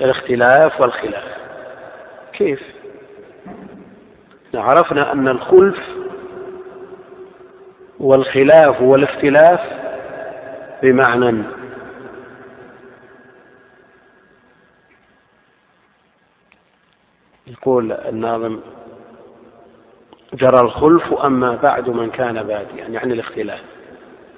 [0.00, 1.36] الاختلاف والخلاف.
[2.32, 2.62] كيف؟
[4.54, 5.78] عرفنا أن الخلف
[8.00, 9.60] والخلاف والاختلاف
[10.82, 11.42] بمعنى
[17.46, 18.60] يقول الناظم
[20.34, 22.84] جرى الخلف أما بعد من كان باديا.
[22.84, 23.75] يعني الاختلاف.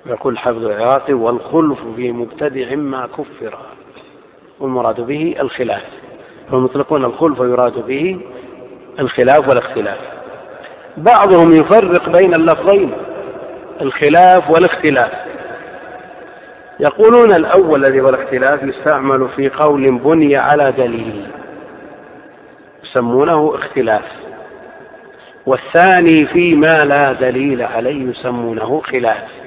[0.07, 3.59] يقول حفظ العراقي والخلف في مبتدع ما كفر.
[4.61, 5.83] والمراد به الخلاف.
[6.51, 8.21] فمطلقون الخلف يراد به
[9.01, 9.99] الخلاف والاختلاف.
[10.97, 12.93] بعضهم يفرق بين اللفظين
[13.81, 15.13] الخلاف والاختلاف.
[16.81, 21.27] يقولون الأول الذي هو الاختلاف يستعمل في قول بني على دليل.
[22.85, 24.05] يسمونه اختلاف.
[25.47, 29.38] والثاني فيما لا دليل عليه يسمونه خلاف.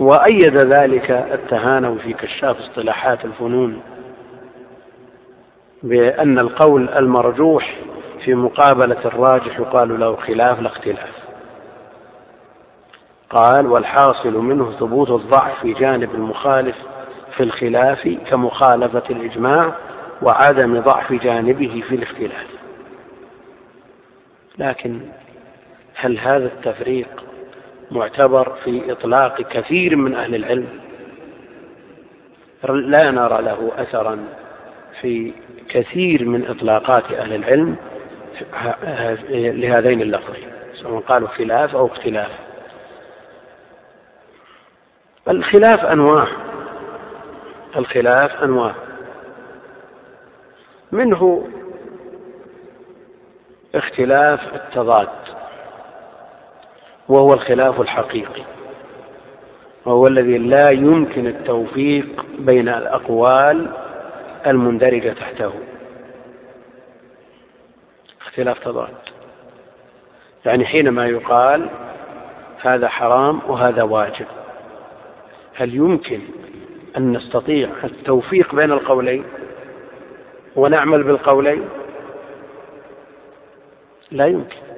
[0.00, 3.80] وأيد ذلك التهانوي في كشاف اصطلاحات الفنون
[5.82, 7.76] بأن القول المرجوح
[8.24, 11.10] في مقابلة الراجح يقال له خلاف لا اختلاف.
[13.30, 16.76] قال والحاصل منه ثبوت الضعف في جانب المخالف
[17.36, 19.72] في الخلاف كمخالفة الإجماع
[20.22, 22.46] وعدم ضعف جانبه في الاختلاف.
[24.58, 25.00] لكن
[25.94, 27.29] هل هذا التفريق
[27.90, 30.68] معتبر في إطلاق كثير من أهل العلم.
[32.68, 34.24] لا نرى له أثرا
[35.00, 35.32] في
[35.68, 37.76] كثير من إطلاقات أهل العلم
[39.30, 42.30] لهذين اللفظين سواء قالوا خلاف أو اختلاف.
[45.28, 46.28] الخلاف أنواع
[47.76, 48.74] الخلاف أنواع.
[50.92, 51.48] منه
[53.74, 55.08] اختلاف التضاد.
[57.10, 58.42] وهو الخلاف الحقيقي.
[59.86, 63.70] وهو الذي لا يمكن التوفيق بين الأقوال
[64.46, 65.52] المندرجة تحته.
[68.26, 68.94] اختلاف تضاد.
[70.44, 71.68] يعني حينما يقال
[72.60, 74.26] هذا حرام وهذا واجب
[75.54, 76.20] هل يمكن
[76.96, 79.24] أن نستطيع التوفيق بين القولين
[80.56, 81.68] ونعمل بالقولين؟
[84.10, 84.69] لا يمكن.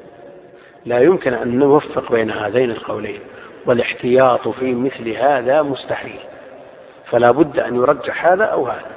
[0.87, 3.21] لا يمكن أن نوفق بين هذين القولين
[3.67, 6.21] والاحتياط في مثل هذا مستحيل.
[7.11, 8.91] فلا بد أن يرجح هذا أو هذا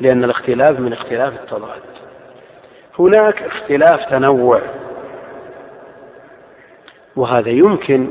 [0.00, 1.82] لأن الاختلاف من اختلاف التضاد.
[2.98, 4.60] هناك اختلاف تنوع
[7.16, 8.10] وهذا يمكن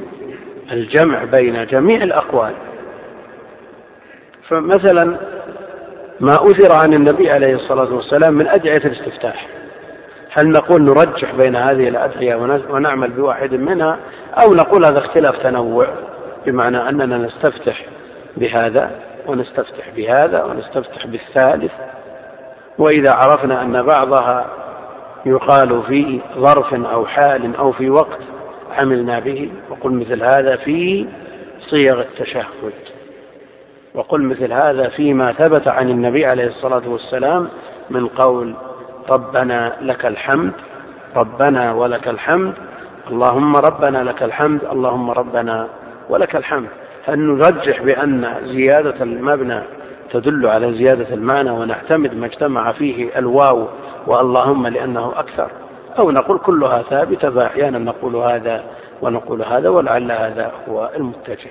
[0.72, 2.54] الجمع بين جميع الأقوال.
[4.48, 5.18] فمثلا
[6.20, 9.48] ما أثر عن النبي عليه الصلاة والسلام من أدعية الاستفتاح.
[10.32, 12.36] هل نقول نرجح بين هذه الأدعية
[12.70, 13.98] ونعمل بواحد منها
[14.44, 15.88] أو نقول هذا اختلاف تنوع؟
[16.46, 17.86] بمعنى أننا نستفتح
[18.38, 18.92] بهذا
[19.28, 21.72] ونستفتح بهذا ونستفتح بالثالث.
[22.78, 24.46] وإذا عرفنا أن بعضها
[25.26, 28.20] يقال في ظرف أو حال أو في وقت
[28.78, 31.06] عملنا به وقل مثل هذا في
[31.70, 32.74] صيغ التشهد.
[33.94, 37.48] وقل مثل هذا فيما ثبت عن النبي عليه الصلاة والسلام
[37.90, 38.56] من قول
[39.10, 40.52] ربنا لك الحمد
[41.16, 42.54] ربنا ولك الحمد
[43.12, 45.68] اللهم ربنا لك الحمد اللهم ربنا
[46.10, 46.70] ولك الحمد.
[47.06, 49.62] هل نرجح بأن زيادة المبنى
[50.12, 53.68] تدل على زيادة المعنى ونعتمد ما اجتمع فيه الواو
[54.08, 55.50] واللهم لأنه أكثر.
[56.00, 58.64] أو نقول كلها ثابتة فأحيانا نقول هذا
[59.02, 61.50] ونقول هذا ولعل هذا هو المتجه.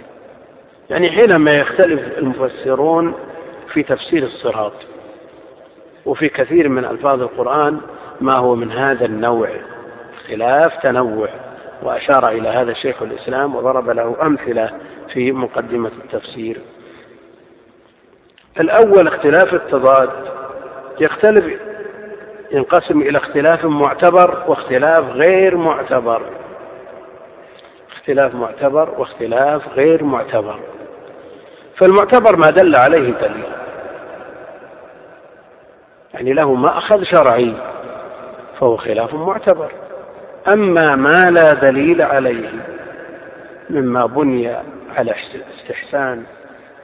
[0.91, 3.15] يعني حينما يختلف المفسرون
[3.73, 4.73] في تفسير الصراط
[6.09, 7.81] وفي كثير من ألفاظ القرآن
[8.21, 9.49] ما هو من هذا النوع.
[10.29, 11.29] خلاف تنوع.
[11.83, 14.71] وأشار إلى هذا شيخ الإسلام وضرب له أمثلة
[15.13, 16.61] في مقدمة التفسير.
[18.61, 20.11] الأول اختلاف التضاد.
[21.01, 21.61] يختلف
[22.53, 26.23] ينقسم إلى اختلاف معتبر واختلاف غير معتبر.
[27.97, 30.59] اختلاف معتبر واختلاف غير معتبر.
[31.77, 33.68] فالمعتبر ما دل عليه دليل.
[36.19, 37.55] يعني له مأخذ شرعي
[38.61, 39.73] فهو خلاف معتبر.
[40.49, 42.49] أما ما لا دليل عليه
[43.71, 44.57] مما بني
[44.97, 45.15] على
[45.59, 46.25] استحسان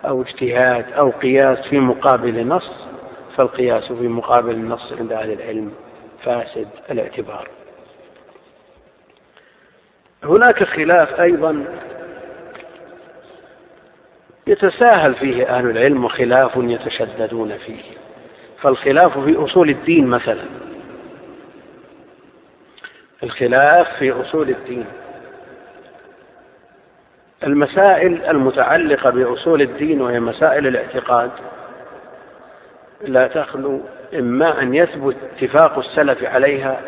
[0.04, 2.70] أو اجتهاد أو قياس في مقابل نص
[3.36, 5.72] فالقياس في مقابل النص عند أهل العلم
[6.22, 7.48] فاسد الاعتبار.
[10.24, 11.64] هناك خلاف أيضا
[14.46, 18.03] يتساهل فيه أهل العلم وخلاف يتشددون فيه.
[18.64, 20.44] فالخلاف في أصول الدين مثلا.
[23.22, 24.84] الخلاف في أصول الدين.
[27.42, 31.30] المسائل المتعلقة بأصول الدين وهي مسائل الاعتقاد
[33.00, 33.80] لا تخلو
[34.14, 36.80] إما أن يثبت اتفاق السلف عليها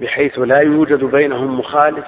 [0.00, 2.04] بحيث لا يوجد بينهم مخالف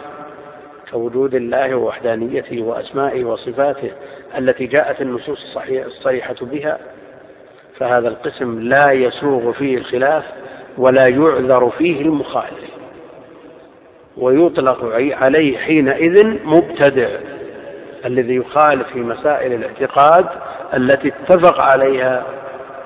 [0.91, 3.91] كوجود الله ووحدانيته وأسمائه وصفاته
[4.39, 6.79] التي جاءت النصوص الصريحة بها.
[7.79, 10.25] فهذا القسم لا يسوغ فيه الخلاف
[10.79, 12.71] ولا يعذر فيه المخالف
[14.17, 17.09] ويطلق عليه حينئذ مبتدع
[18.05, 20.27] الذي يخالف في مسائل الاعتقاد
[20.75, 22.25] التي اتفق عليها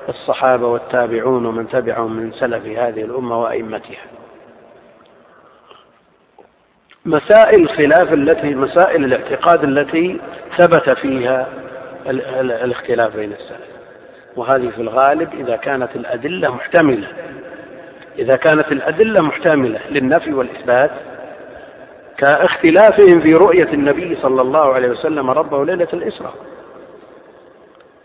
[0.09, 4.05] الصحابة والتابعون ومن تبعهم من سلف هذه الأمة وأئمتها.
[7.05, 10.19] مسائل الخلاف التي مسائل الاعتقاد التي
[10.57, 11.47] ثبت فيها
[12.39, 13.78] الاختلاف بين السلف.
[14.35, 17.07] وهذه في الغالب إذا كانت الأدلة محتملة.
[18.19, 20.91] إذا كانت الأدلة محتملة للنفي والإثبات
[22.17, 26.33] كاختلافهم في رؤية النبي صلى الله عليه وسلم ربه ليلة الإسراء.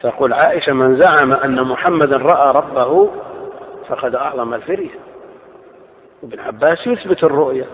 [0.00, 3.10] تقول عائشة من زعم أن محمدا رأى ربه
[3.88, 4.98] فقد أعظم الفرية.
[6.22, 7.64] وابن عباس يثبت الرؤية.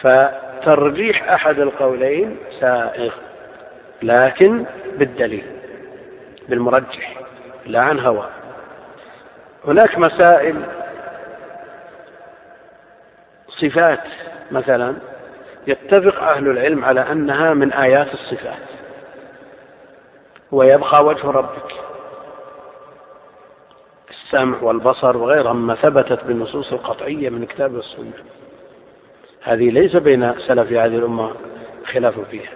[0.00, 3.12] فترجيح أحد القولين سائغ
[4.02, 4.64] لكن
[4.98, 5.44] بالدليل.
[6.48, 7.20] بالمرجح
[7.66, 8.28] لا عن هوى.
[9.64, 10.62] هناك مسائل
[13.48, 14.00] صفات
[14.50, 14.96] مثلا
[15.66, 18.62] يتفق أهل العلم على أنها من آيات الصفات.
[20.52, 21.74] ويبقى وجه ربك.
[24.10, 28.12] السمع والبصر وغيرها مما ثبتت بالنصوص القطعية من كتاب السنة
[29.42, 31.34] هذه ليس بين سلف هذه الأمة
[31.92, 32.52] خلاف فيها.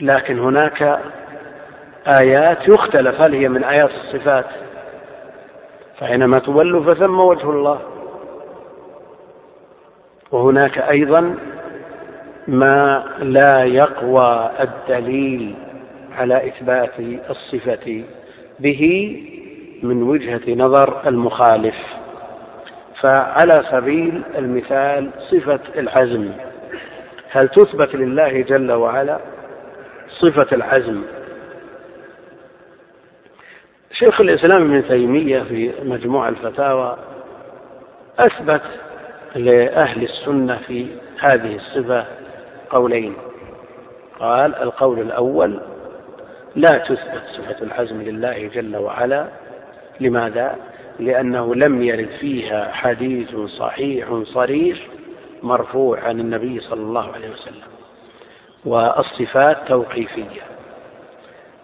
[0.00, 1.00] لكن هناك
[2.06, 4.46] آيات يختلف هل هي من آيات الصفات؟
[5.98, 7.80] فحينما تولوا فثم وجه الله.
[10.32, 11.34] وهناك أيضا
[12.48, 15.54] ما لا يقوى الدليل
[16.18, 16.90] على إثبات
[17.30, 18.04] الصفة
[18.60, 19.16] به
[19.82, 21.76] من وجهة نظر المخالف.
[23.00, 26.30] فعلى سبيل المثال صفة العزم
[27.30, 29.18] هل تثبت لله جل وعلا
[30.20, 31.02] صفة العزم؟
[33.94, 36.96] شيخ الإسلام ابن تيمية في مجموع الفتاوى
[38.18, 38.62] أثبت
[39.34, 40.86] لأهل السنة في
[41.20, 42.04] هذه الصفة
[42.70, 43.14] قولين.
[44.20, 45.60] قال القول الأول
[46.56, 49.26] لا تثبت صفة العزم لله جل وعلا.
[50.00, 50.56] لماذا؟
[50.98, 54.78] لأنه لم يرد فيها حديث صحيح صريح
[55.42, 57.68] مرفوع عن النبي صلى الله عليه وسلم.
[58.64, 60.53] والصفات توقيفية.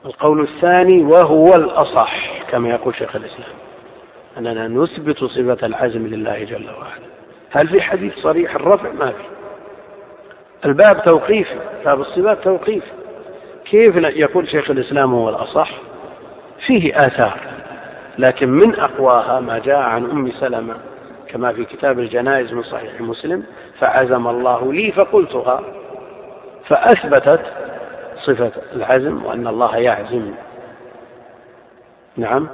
[0.06, 3.56] القول الثاني وهو الأصح كما يقول شيخ الإسلام
[4.38, 7.10] أننا نثبت صفة العزم لله جل وعلا.
[7.50, 9.24] هل في حديث صريح الرفع؟ ما في.
[10.64, 12.90] الباب توقيفي باب الصفات توقيفي
[13.64, 15.70] كيف يقول شيخ الإسلام هو الأصح.
[16.66, 17.40] فيه آثار
[18.18, 20.74] لكن من أقواها ما جاء عن أم سلمة
[21.28, 23.42] كما في كتاب الجنائز من صحيح مسلم
[23.78, 25.60] فعزم الله لي فقلتها
[26.66, 27.40] فأثبتت
[28.34, 30.30] صفة العزم وأن الله يعزم.
[32.16, 32.48] نعم.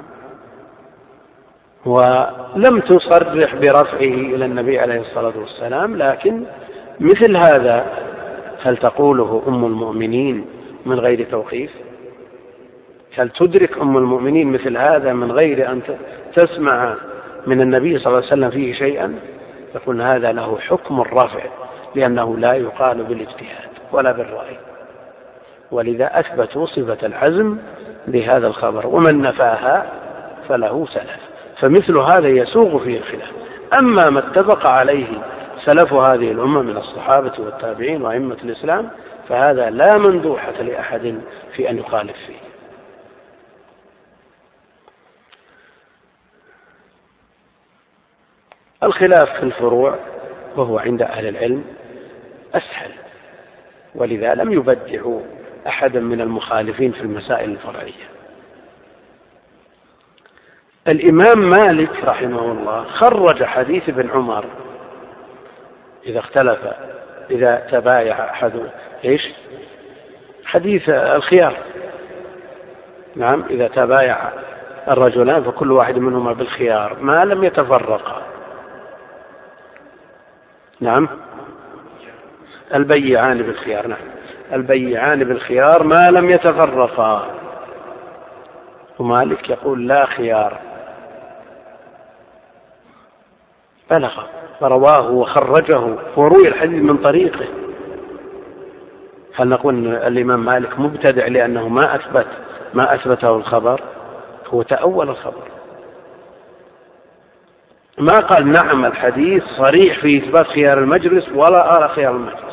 [1.85, 6.43] ولم تصرح برفعه إلى النبي عليه الصلاة والسلام لكن
[6.99, 7.85] مثل هذا
[8.63, 10.45] هل تقوله أم المؤمنين
[10.85, 11.71] من غير توقيف؟
[13.17, 15.81] هل تدرك أم المؤمنين مثل هذا من غير أن
[16.35, 16.95] تسمع
[17.47, 19.19] من النبي صلى الله عليه وسلم فيه شيئا؟
[19.75, 21.43] يقول هذا له حكم الرفع
[21.95, 24.57] لأنه لا يقال بالاجتهاد ولا بالرأي.
[25.71, 27.57] ولذا أثبتوا صفة العزم
[28.07, 29.85] بهذا الخبر ومن نفاها
[30.49, 31.19] فله سلف.
[31.59, 33.31] فمثل هذا يسوغ فيه الخلاف.
[33.79, 35.07] أما ما اتفق عليه
[35.65, 38.89] سلف هذه الأمة من الصحابة والتابعين وأئمة الإسلام
[39.29, 41.21] فهذا لا مندوحة لأحد
[41.55, 42.47] في أن يخالف فيه.
[48.83, 49.95] الخلاف في الفروع
[50.55, 51.65] وهو عند أهل العلم
[52.55, 52.91] أسهل
[53.95, 55.21] ولذا لم يبدعوا
[55.67, 58.07] أحدا من المخالفين في المسائل الفرعية.
[60.87, 64.45] الإمام مالك رحمه الله خرج حديث ابن عمر
[66.05, 66.59] إذا اختلف
[67.29, 68.51] إذا تبايع أحد
[69.05, 69.21] إيش؟
[70.45, 71.57] حديث الخيار.
[73.15, 74.17] نعم إذا تبايع
[74.87, 78.21] الرجلان فكل واحد منهما بالخيار ما لم يتفرقا.
[80.81, 81.09] نعم
[82.73, 84.16] البيعان بالخيار نعم.
[84.53, 87.25] البيعان بالخيار ما لم يتفرقا.
[88.99, 90.57] ومالك يقول لا خيار.
[93.89, 94.23] بلغ
[94.59, 95.81] فرواه وخرجه
[96.15, 97.45] وروي الحديث من طريقه.
[99.35, 102.27] هل نقول الإمام مالك مبتدع لأنه ما أثبت
[102.73, 103.81] ما أثبته الخبر؟
[104.47, 105.43] هو تأول الخبر.
[107.97, 112.46] ما قال نعم الحديث صريح في إثبات خيار المجلس ولا أرى خيار المجلس.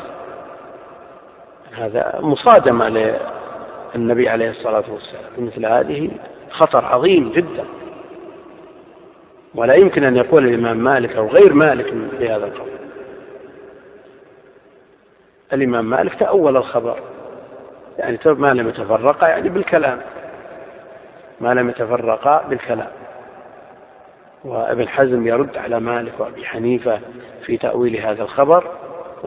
[1.77, 2.89] هذا مصادمة
[3.95, 5.31] للنبي عليه الصلاة والسلام.
[5.37, 6.11] مثل هذه
[6.49, 7.65] خطر عظيم جدا.
[9.55, 12.69] ولا يمكن أن يقول الإمام مالك أو غير مالك بهذا القول.
[15.53, 16.99] الإمام مالك تأول الخبر.
[17.97, 20.01] يعني ما لم يتفرقا يعني بالكلام.
[21.41, 22.91] ما لم يتفرقا بالكلام.
[24.45, 26.99] وابن حزم يرد على مالك وأبي حنيفة
[27.45, 28.63] في تأويل هذا الخبر.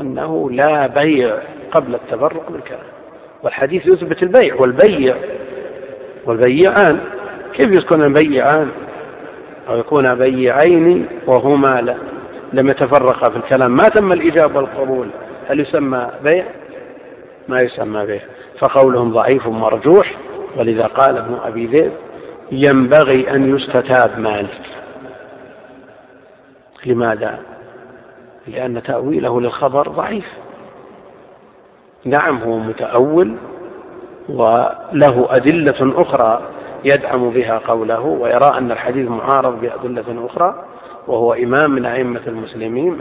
[0.01, 1.38] أنه لا بيع
[1.70, 2.99] قبل التفرق بالكلام
[3.42, 5.16] والحديث يثبت البيع والبيع.
[6.26, 7.01] والبيعان.
[7.53, 8.68] كيف يكون البيعان؟
[9.68, 11.96] أو يكون بيعين وهما
[12.53, 13.70] لم يتفرقا في الكلام.
[13.70, 15.09] ما تم الإجابة والقبول.
[15.49, 16.44] هل يسمى بيع؟
[17.49, 18.20] ما يسمى بيع.
[18.59, 20.14] فقولهم ضعيف مرجوح.
[20.57, 21.92] ولذا قال ابن أبي ذئب
[22.53, 24.61] ينبغي أن يستتاب مالك.
[26.86, 27.38] لماذا؟
[28.49, 30.26] لأن تأويله للخبر ضعيف.
[32.05, 33.34] نعم هو متأول
[34.28, 36.40] وله أدلة أخرى
[36.84, 40.64] يدعم بها قوله ويرى أن الحديث معارض بأدلة أخرى
[41.07, 42.99] وهو إمام من أئمة المسلمين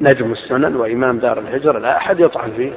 [0.00, 2.72] نجم السنن وإمام دار الهجرة لا أحد يطعن فيه.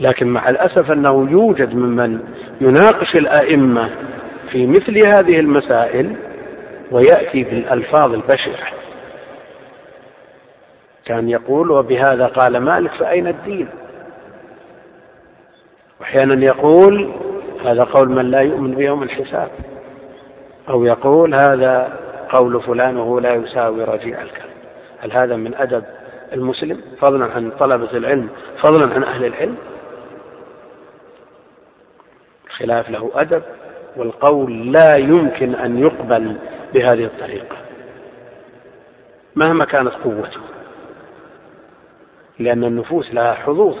[0.00, 2.20] لكن مع الأسف أنه يوجد ممن
[2.60, 3.90] يناقش الأئمة
[4.50, 6.16] في مثل هذه المسائل
[6.90, 8.79] ويأتي بالألفاظ البشعة
[11.10, 13.68] كان يقول وبهذا قال مالك فأين الدين؟
[16.00, 17.12] وأحيانا يقول
[17.64, 19.50] هذا قول من لا يؤمن بيوم الحساب.
[20.68, 21.98] أو يقول هذا
[22.28, 24.50] قول فلان وهو لا يساوي رجيع الكلام.
[25.00, 25.84] هل هذا من أدب
[26.32, 28.28] المسلم؟ فضلا عن طلبة العلم
[28.60, 29.56] فضلا عن أهل العلم.
[32.46, 33.42] الخلاف له أدب
[33.96, 36.36] والقول لا يمكن أن يقبل
[36.74, 37.56] بهذه الطريقة.
[39.36, 40.59] مهما كانت قوته.
[42.40, 43.76] لأن النفوس لها حظوظ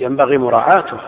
[0.00, 0.98] ينبغي مراعاته.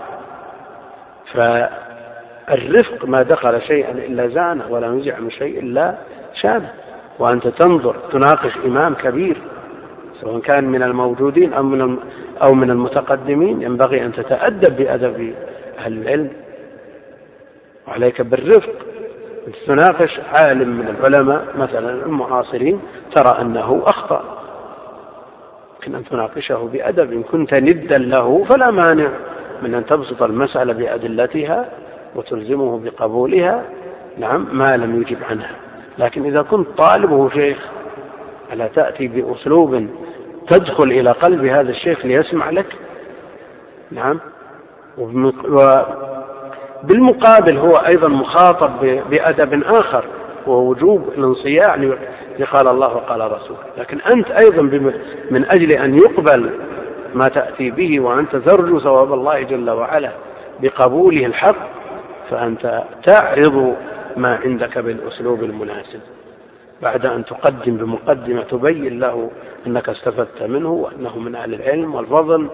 [1.33, 5.95] فالرفق ما دخل شيئا إلا زانه ولا نزع من شيء إلا
[6.41, 6.73] شانه.
[7.19, 9.37] وأنت تنظر تناقش إمام كبير
[10.21, 11.99] سواء كان من الموجودين أو من
[12.43, 15.35] أو من المتقدمين ينبغي أن تتأدب بأدب
[15.79, 16.31] أهل العلم.
[17.89, 18.73] وعليك بالرفق.
[19.67, 22.81] تناقش عالم من العلماء مثلا المعاصرين
[23.17, 24.48] ترى أنه أخطأ.
[25.89, 29.09] لكن أن تناقشه بأدب إن كنت ندا له فلا مانع
[29.63, 31.69] من أن تبسط المسألة بأدلتها
[32.15, 33.65] وتلزمه بقبولها.
[34.19, 35.51] نعم ما لم يجب عنها.
[35.99, 37.59] لكن إذا كنت طالبه شيخ
[38.53, 39.87] ألا تأتي بأسلوب
[40.51, 42.67] تدخل إلى قلب هذا الشيخ ليسمع لك؟
[43.91, 44.21] نعم.
[46.85, 50.05] وبالمقابل هو أيضا مخاطب بأدب آخر
[50.47, 51.75] وهو وجوب الانصياع
[52.39, 53.59] لقال الله وقال رسوله.
[53.79, 54.63] لكن أنت أيضا
[55.31, 56.51] من أجل أن يقبل
[57.15, 60.11] ما تأتي به وأنت ترجو ثواب الله جل وعلا
[60.61, 61.57] بقبوله الحق
[62.31, 63.77] فأنت تعرض
[64.17, 66.01] ما عندك بالأسلوب المناسب.
[66.83, 69.31] بعد أن تقدم بمقدمة تبين له
[69.67, 72.49] أنك استفدت منه وأنه من أهل العلم والفضل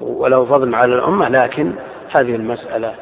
[0.00, 1.72] ولو فضل على الأمة لكن
[2.10, 2.94] هذه المسألة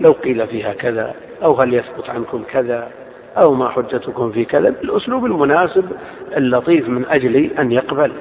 [0.00, 2.88] لو قيل فيها كذا أو هل يثبت عنكم كذا
[3.36, 5.92] أو ما حجتكم في كذا بالأسلوب المناسب
[6.36, 8.12] اللطيف من أجل أن يقبل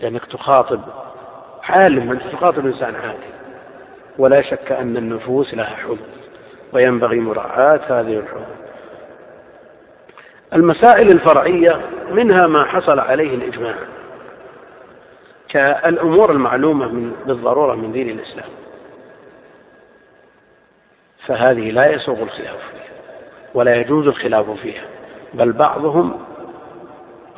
[0.00, 0.80] لأنك تخاطب
[1.62, 3.32] عالم أنت تخاطب إنسان عالم
[4.18, 5.98] ولا شك أن النفوس لها حظوظ
[6.72, 8.62] وينبغي مراعاة هذه الحظوظ
[10.52, 11.80] المسائل الفرعية
[12.10, 13.74] منها ما حصل عليه الإجماع
[15.48, 18.48] كالأمور المعلومة من بالضرورة من دين الإسلام.
[21.26, 22.56] فهذه لا يسوغ الخلاف.
[22.72, 22.81] فيها
[23.54, 24.84] ولا يجوز الخلاف فيها
[25.34, 26.20] بل بعضهم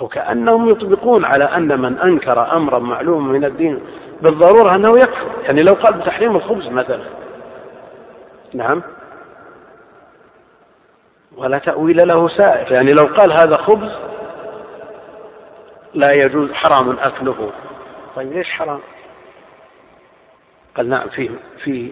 [0.01, 3.81] أو كأنهم يطبقون على أن من أنكر أمرا معلوما من الدين
[4.23, 5.43] بالضرورة أنه يكفر.
[5.43, 7.05] يعني لو قال بتحريم الخبز مثلا.
[8.55, 8.83] نعم.
[11.37, 12.73] ولا تأويل له سائر.
[12.73, 13.93] يعني لو قال هذا خبز
[15.95, 17.51] لا يجوز حرام أكله.
[18.17, 18.81] طيب ليش حرام؟
[20.77, 21.31] قال نعم فيه
[21.65, 21.91] فيه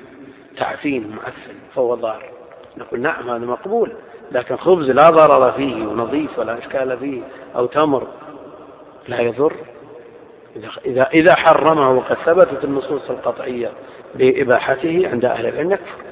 [0.57, 2.25] تعفين معفن فهو ضار.
[2.77, 3.93] نقول نعم هذا مقبول.
[4.33, 7.23] لكن خبز لا ضرر فيه ونظيف ولا إشكال فيه
[7.57, 8.07] أو تمر
[9.09, 9.53] لا يضر.
[10.87, 13.71] إذا إذا حرمه وقد ثبتت النصوص القطعية
[14.15, 16.03] بإباحته عند أهل العلم يكفر.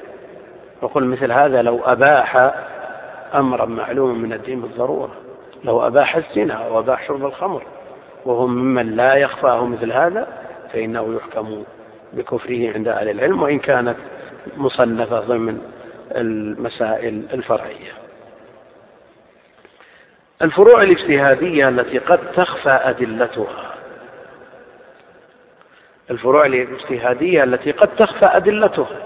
[0.83, 2.51] نقول مثل هذا لو أباح
[3.33, 5.11] أمرا معلوما من الدين بالضرورة
[5.63, 7.63] لو أباح الزنا أو أباح شرب الخمر
[8.25, 10.27] وهو ممن لا يخفاه مثل هذا
[10.73, 11.63] فإنه يحكم
[12.13, 13.97] بكفره عند أهل العلم وإن كانت
[14.57, 15.61] مصنفة ضمن
[16.15, 18.00] المسائل الفرعية.
[20.43, 23.71] الفروع الاجتهادية التي قد تخفى أدلتها.
[26.11, 28.97] الفروع الاجتهادية التي قد تخفى أدلتها.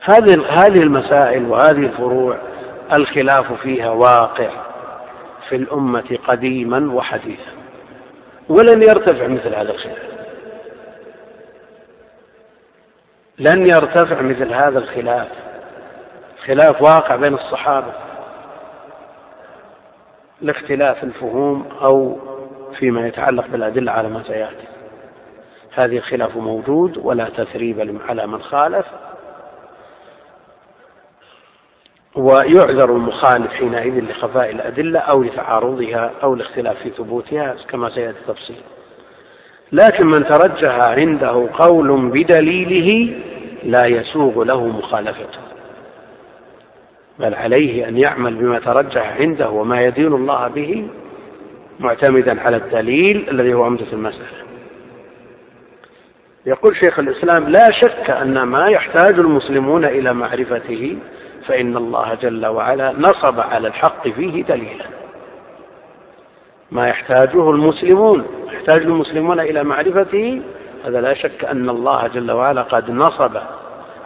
[0.00, 2.38] هذه هذه المسائل وهذه الفروع
[2.92, 4.50] الخلاف فيها واقع
[5.48, 7.52] في الأمة قديما وحديثا.
[8.48, 10.14] ولن يرتفع مثل هذا الخلاف.
[13.38, 15.28] لن يرتفع مثل هذا الخلاف.
[16.46, 18.03] خلاف واقع بين الصحابة.
[20.40, 22.18] لاختلاف الفهوم أو
[22.78, 24.66] فيما يتعلق بالأدلة على ما سيأتي.
[25.74, 28.86] هذه الخلاف موجود ولا تثريب على من خالف.
[32.16, 38.60] ويعذر المخالف حينئذ لخفاء الأدلة أو لتعارضها أو الاختلاف في ثبوتها كما سيأتي التفصيل
[39.72, 43.16] لكن من ترجح عنده قول بدليله
[43.64, 45.43] لا يسوغ له مخالفته.
[47.18, 50.86] بل عليه أن يعمل بما ترجح عنده وما يدين الله به
[51.80, 54.44] معتمدا على الدليل الذي هو عمدة المسألة.
[56.46, 60.96] يقول شيخ الإسلام لا شك أن ما يحتاج المسلمون إلى معرفته
[61.46, 64.84] فإن الله جل وعلا نصب على الحق فيه دليلا.
[66.72, 70.42] ما يحتاجه المسلمون يحتاج المسلمون إلى معرفته
[70.84, 73.36] هذا لا شك أن الله جل وعلا قد نصب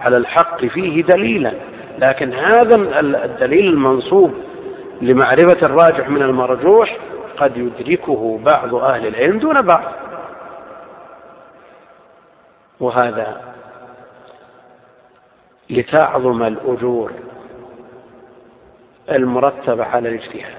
[0.00, 1.52] على الحق فيه دليلا.
[1.98, 2.74] لكن هذا
[3.24, 4.34] الدليل المنصوب
[5.00, 6.96] لمعرفة الراجح من المرجوح
[7.36, 9.92] قد يدركه بعض أهل العلم دون بعض.
[12.80, 13.40] وهذا
[15.70, 17.12] لتعظم الأجور
[19.10, 20.58] المرتبة على الاجتهاد.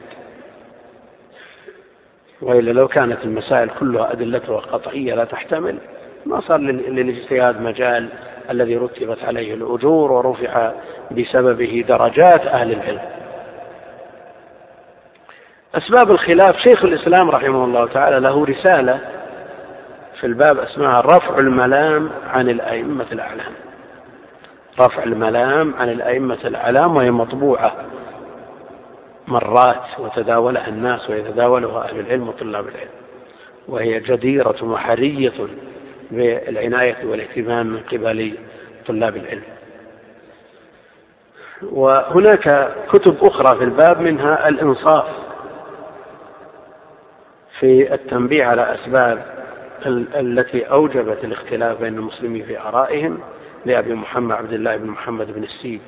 [2.41, 5.77] وإلا لو كانت المسائل كلها أدلتها قطعية لا تحتمل
[6.25, 8.09] ما صار للاجتهاد مجال
[8.49, 10.71] الذي رتبت عليه الأجور ورفع
[11.11, 13.01] بسببه درجات أهل العلم.
[15.75, 18.99] أسباب الخلاف شيخ الإسلام رحمه الله تعالى له رسالة
[20.19, 23.51] في الباب اسمها رفع الملام عن الأئمة الأعلام.
[24.79, 27.71] رفع الملام عن الأئمة الأعلام وهي مطبوعة
[29.27, 32.89] مرات وتداولها الناس ويتداولها أهل العلم وطلاب العلم.
[33.67, 35.47] وهي جديرة وحرية
[36.11, 38.33] بالعناية والاهتمام من قبل
[38.87, 39.43] طلاب العلم.
[41.61, 45.05] وهناك كتب أخرى في الباب منها الإنصاف
[47.59, 49.39] في التنبيه على أسباب
[50.15, 53.19] التي أوجبت الاختلاف بين المسلمين في آرائهم
[53.65, 55.81] لأبي محمد عبد الله بن محمد بن السيد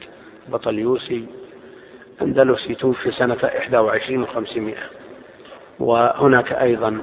[0.50, 1.26] بطليوسي
[2.22, 4.78] أندلسي توفي سنة 21 و500
[5.80, 6.98] وهناك أيضا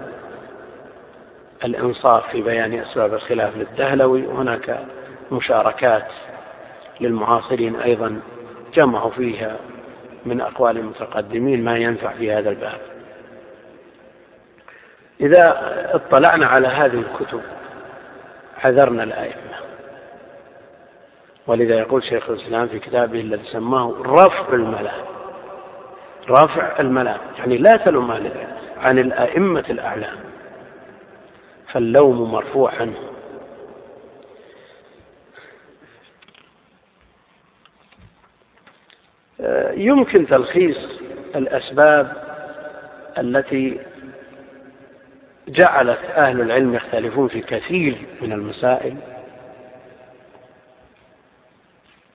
[1.64, 4.26] الإنصاف في بيان أسباب الخلاف للدهلوي.
[4.26, 4.78] وهناك
[5.32, 6.06] مشاركات
[7.00, 8.20] للمعاصرين أيضا
[8.74, 9.56] جمعوا فيها
[10.26, 12.80] من أقوال المتقدمين ما ينفع في هذا الباب.
[15.20, 15.56] إذا
[15.94, 17.40] اطلعنا على هذه الكتب
[18.56, 19.58] حذرنا الأئمة.
[21.46, 25.04] ولذا يقول شيخ الإسلام في كتابه الذي سماه رفع الملام.
[26.30, 28.10] رفع الملام يعني لا تلوم
[28.80, 30.16] عن الأئمة الأعلام.
[31.72, 33.08] فاللوم مرفوع عنه
[39.76, 40.76] يمكن تلخيص
[41.36, 42.12] الأسباب
[43.18, 43.80] التي
[45.48, 48.96] جعلت أهل العلم يختلفون في كثير من المسائل.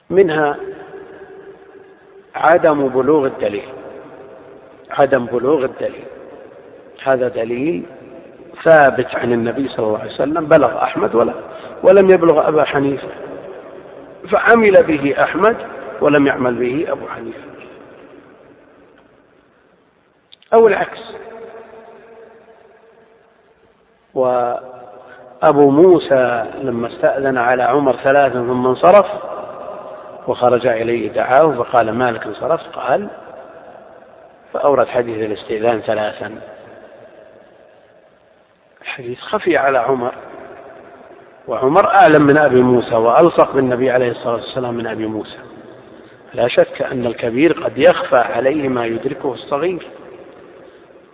[0.09, 0.57] منها
[2.35, 3.69] عدم بلوغ الدليل.
[4.89, 6.05] عدم بلوغ الدليل.
[7.03, 7.85] هذا دليل
[8.63, 11.33] ثابت عن النبي صلى الله عليه وسلم بلغ أحمد ولا
[11.83, 13.07] ولم يبلغ أبا حنيفة.
[14.31, 15.57] فعمل به أحمد
[16.01, 17.53] ولم يعمل به أبو حنيفة.
[20.53, 21.13] أو العكس.
[24.13, 29.05] وأبو موسى لما استأذن على عمر ثلاثا ثم انصرف
[30.27, 33.07] وخرج إليه دعاه فقال مالك انصرفت قال
[34.53, 36.52] فأورد حديث الاستئذان ثلاثا.
[38.83, 40.11] الحديث خفي على عمر.
[41.47, 45.37] وعمر أعلم من أبي موسى وألصق بالنبي عليه الصلاة والسلام من أبي موسى.
[46.33, 49.87] لا شك أن الكبير قد يخفى عليه ما يدركه الصغير.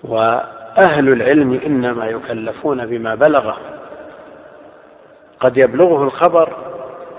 [0.04, 3.58] وأهل العلم إنما يكلفون بما بلغه
[5.40, 6.54] قد يبلغه الخبر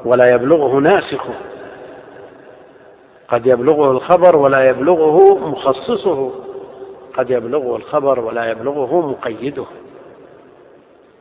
[0.04, 1.34] ولا يبلغه ناسخه.
[3.28, 6.32] قد يبلغه الخبر ولا يبلغه مخصصه.
[7.14, 9.64] قد يبلغه الخبر ولا يبلغه مقيده.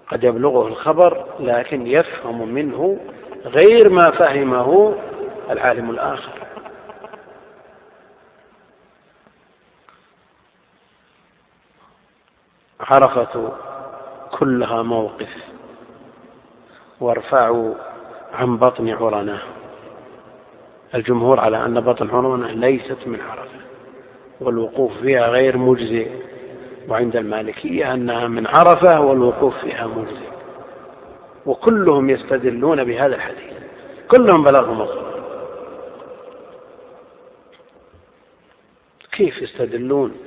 [0.09, 2.97] قد يبلغه الخبر لكن يفهم منه
[3.45, 4.95] غير ما فهمه
[5.49, 6.31] العالم الآخر.
[12.79, 13.51] عرفة
[14.31, 15.29] كلها موقف
[16.99, 17.73] وارفعوا
[18.33, 19.39] عن بطن عرنة
[20.95, 23.59] الجمهور على أن بطن عرنة ليست من عرفة
[24.41, 26.11] والوقوف فيها غير مجزئ.
[26.87, 30.29] وعند المالكية أنها من عرفة والوقوف فيها مجزئ
[31.45, 33.53] وكلهم يستدلون بهذا الحديث.
[34.07, 35.09] كلهم بلغهم الخبر
[39.11, 40.17] كيف يستدلون؟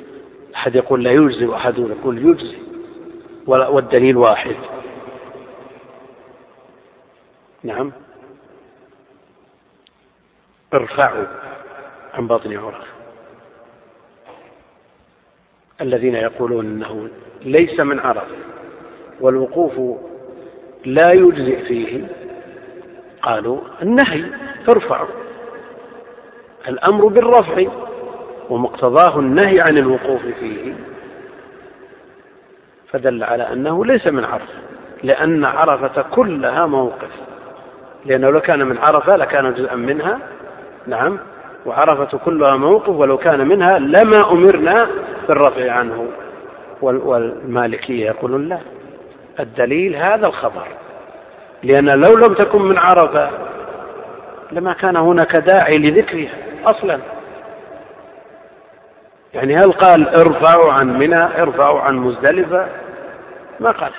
[0.55, 2.59] أحد يقول لا يجزي وأحد يقول يجزي.
[3.46, 4.57] والدليل واحد.
[7.62, 7.92] نعم.
[10.74, 11.26] ارفعوا
[12.14, 13.01] عن بطن عرف.
[15.83, 17.09] الذين يقولون إنه
[17.43, 18.28] ليس من عرف
[19.20, 20.01] والوقوف
[20.85, 22.07] لا يجزئ فيه.
[23.22, 24.24] قالوا النهي
[24.68, 25.09] ارفعوا
[26.68, 27.64] الأمر بالرفع
[28.51, 30.74] ومقتضاه النهي عن الوقوف فيه.
[32.89, 34.59] فدل على أنه ليس من عرفه
[35.03, 37.11] لأن عرفة كلها موقف
[38.07, 40.18] لأنه لو كان من عرفة لكان جزءا منها.
[40.87, 41.18] نعم.
[41.66, 44.88] وعرفة كلها موقف ولو كان منها لما أمرنا
[45.28, 46.06] بالرفع عنه.
[46.82, 48.58] والمالكية يقولون لا.
[49.40, 50.66] الدليل هذا الخبر.
[51.62, 53.30] لأن لو لم تكن من عرفة
[54.52, 56.30] لما كان هناك داعي لذكرها
[56.64, 56.98] أصلا.
[59.34, 62.66] يعني هل قال ارفعوا عن منى ارفعوا عن مزدلفة؟
[63.60, 63.92] ما قال.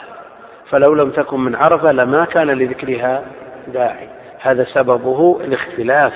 [0.70, 3.24] فلو لم تكن من عرفة لما كان لذكرها
[3.68, 4.08] داعي.
[4.42, 6.14] هذا سببه الاختلاف.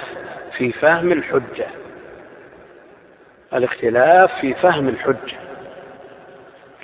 [0.58, 1.68] في فهم الحجة.
[3.54, 5.38] الاختلاف في فهم الحجة.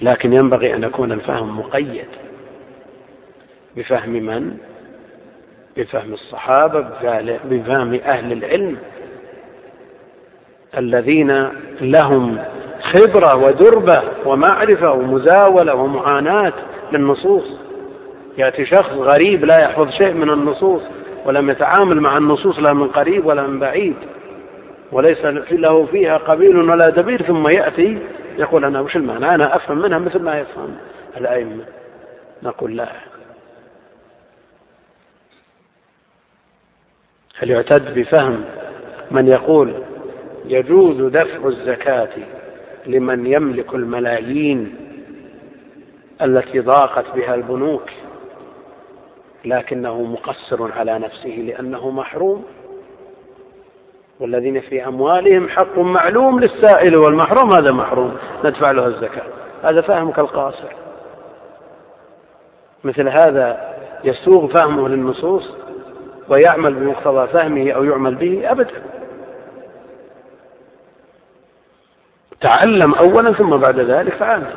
[0.01, 2.07] لكن ينبغي أن يكون الفهم مقيد
[3.75, 4.57] بفهم من؟
[5.77, 6.79] بفهم الصحابة
[7.43, 8.77] بفهم أهل العلم
[10.77, 11.49] الذين
[11.81, 12.37] لهم
[12.81, 16.53] خبرة ودربة ومعرفة ومزاولة ومعاناة
[16.91, 17.59] للنصوص.
[18.37, 20.81] يأتي شخص غريب لا يحفظ شيء من النصوص.
[21.25, 23.95] ولم يتعامل مع النصوص لا من قريب ولا من بعيد.
[24.91, 27.99] وليس له فيها قبيل ولا دبير ثم يأتي
[28.37, 30.75] يقول أنا وش المعنى؟ أنا أفهم منها مثل ما يفهم
[31.17, 31.65] الأئمة.
[32.43, 32.87] نقول لا.
[37.37, 38.43] هل يعتد بفهم
[39.11, 39.73] من يقول
[40.45, 42.09] يجوز دفع الزكاة
[42.85, 44.75] لمن يملك الملايين
[46.21, 47.89] التي ضاقت بها البنوك
[49.45, 52.45] لكنه مقصر على نفسه لأنه محروم.
[54.19, 59.23] والذين في أموالهم حق معلوم للسائل والمحروم هذا محروم ندفع له الزكاة.
[59.63, 60.67] هذا فهمك القاصر.
[62.83, 65.55] مثل هذا يسوغ فهمه للنصوص
[66.29, 68.83] ويعمل بمقتضى فهمه أو يعمل به أبدا.
[72.41, 74.55] تعلم أولا ثم بعد ذلك فعامل.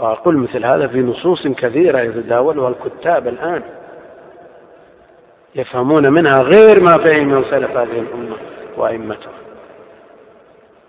[0.00, 3.62] وأقول مثل هذا في نصوص كثيرة يتداولها الكتاب الآن
[5.54, 8.36] يفهمون منها غير ما فهم من سلف هذه الأمة
[8.76, 9.32] وأئمتها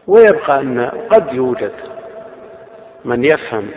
[0.07, 1.71] ويبقى أن قد يوجد
[3.05, 3.67] من يفهم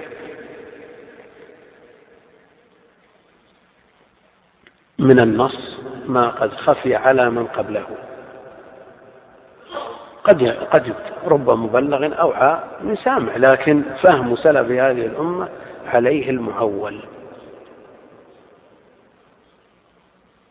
[4.98, 7.86] من النص ما قد خفي على من قبله.
[10.24, 10.94] قد قد
[11.26, 15.48] رب مبلغ أوعى من سامع لكن فهم سلف هذه الأمة
[15.86, 17.00] عليه المعول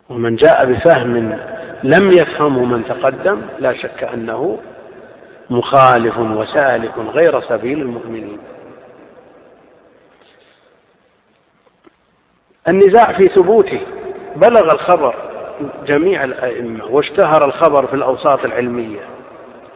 [0.09, 1.39] ومن جاء بفهم
[1.84, 4.59] لم يفهمه من تقدم لا شك أنه
[5.49, 8.39] مخالف وسالك غير سبيل المؤمنين.
[12.67, 13.82] النزاع في ثبوته.
[14.36, 15.15] بلغ الخبر
[15.86, 19.12] جميع الأئمة واشتهر الخبر في الأوساط العلمية.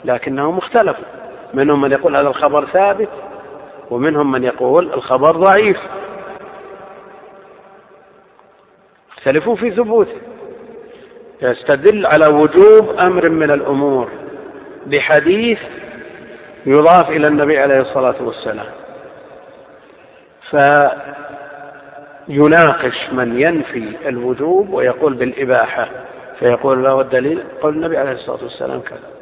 [0.08, 1.06] لكنهم اختلفوا.
[1.54, 3.10] منهم من يقول هذا الخبر ثابت
[3.92, 5.78] ومنهم من يقول الخبر ضعيف.
[9.18, 10.18] اختلفوا في ثبوته
[11.42, 14.10] يستدل على وجوب أمر من الأمور
[14.86, 15.60] بحديث
[16.66, 18.66] يضاف إلى النبي عليه الصلاة والسلام.
[22.28, 25.90] فيناقش من ينفي الوجوب ويقول بالإباحة
[26.40, 29.17] فيقول له الدليل قول النبي عليه الصلاة والسلام كذا.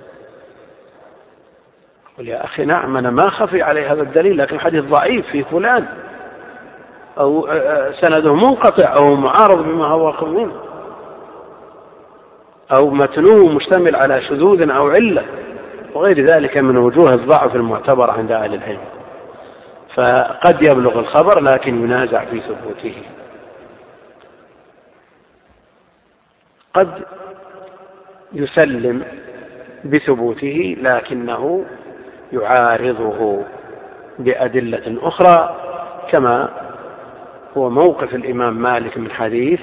[2.18, 5.86] قل يا أخي نعم أنا ما خفي علي هذا الدليل لكن حديث ضعيف في فلان.
[7.18, 7.47] أو
[8.01, 10.61] سنده منقطع أو معارض بما هو منه.
[12.72, 15.26] أو متنوه مشتمل على شذوذ أو علة.
[15.93, 18.80] وغير ذلك من وجوه الضعف المعتبر عند أهل العلم.
[19.95, 22.95] فقد يبلغ الخبر لكن ينازع في ثبوته.
[26.74, 27.05] قد
[28.34, 29.03] يسلم
[29.86, 31.66] بثبوته لكنه
[32.36, 33.43] يعارضه
[34.19, 35.55] بأدلة أخرى
[36.11, 36.49] كما
[37.57, 39.59] هو موقف الإمام مالك من حديث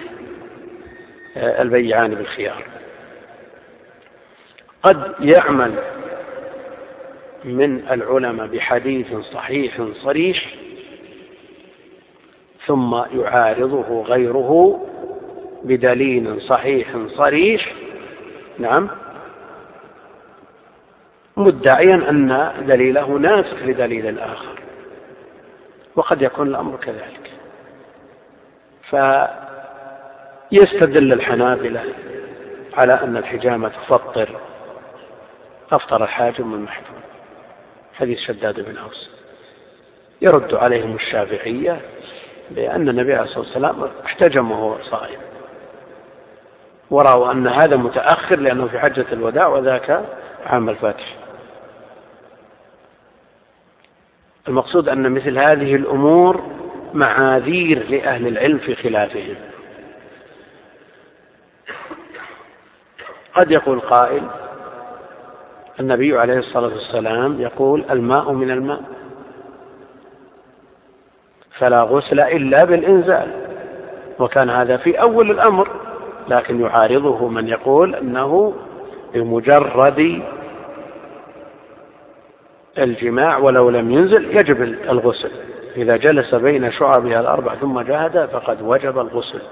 [1.36, 2.64] آه، البيعان بالخيار.
[4.82, 5.72] قد يعمل
[7.44, 10.54] من العلماء بحديث صحيح صريح
[12.66, 14.80] ثم يعارضه غيره
[15.64, 17.72] بدليل صحيح صريح.
[18.58, 18.88] نعم.
[21.36, 24.60] مدعيا أن دليله ناسخ لدليل الآخر.
[25.96, 27.30] وقد يكون الأمر كذلك.
[30.50, 31.84] فيستدل الحنابلة
[32.74, 34.28] على أن الحجامة تفطر.
[35.72, 37.00] أفطر الحاجم والمحجوم
[37.94, 39.10] حديث شداد بن أوس.
[40.20, 41.80] يرد عليهم الشافعية
[42.50, 45.20] بأن النبي عليه الصلاة والسلام احتجم وهو صائم.
[46.90, 50.04] ورأوا أن هذا متأخر لأنه في حجة الوداع وذاك
[50.46, 51.21] عام الفاتح.
[54.48, 56.42] المقصود أن مثل هذه الأمور
[56.94, 59.34] معاذير لأهل العلم في خلافهم.
[63.34, 64.22] قد يقول قائل
[65.80, 68.82] النبي عليه الصلاة والسلام يقول الماء من الماء.
[71.58, 73.30] فلا غسل إلا بالإنزال.
[74.18, 75.68] وكان هذا في أول الأمر
[76.28, 78.54] لكن يعارضه من يقول أنه
[79.14, 80.22] بمجرد
[82.78, 85.30] الجماع ولو لم ينزل يجب الغسل.
[85.76, 89.42] إذا جلس بين شعبها الأربع ثم جاهد فقد وجب الغسل.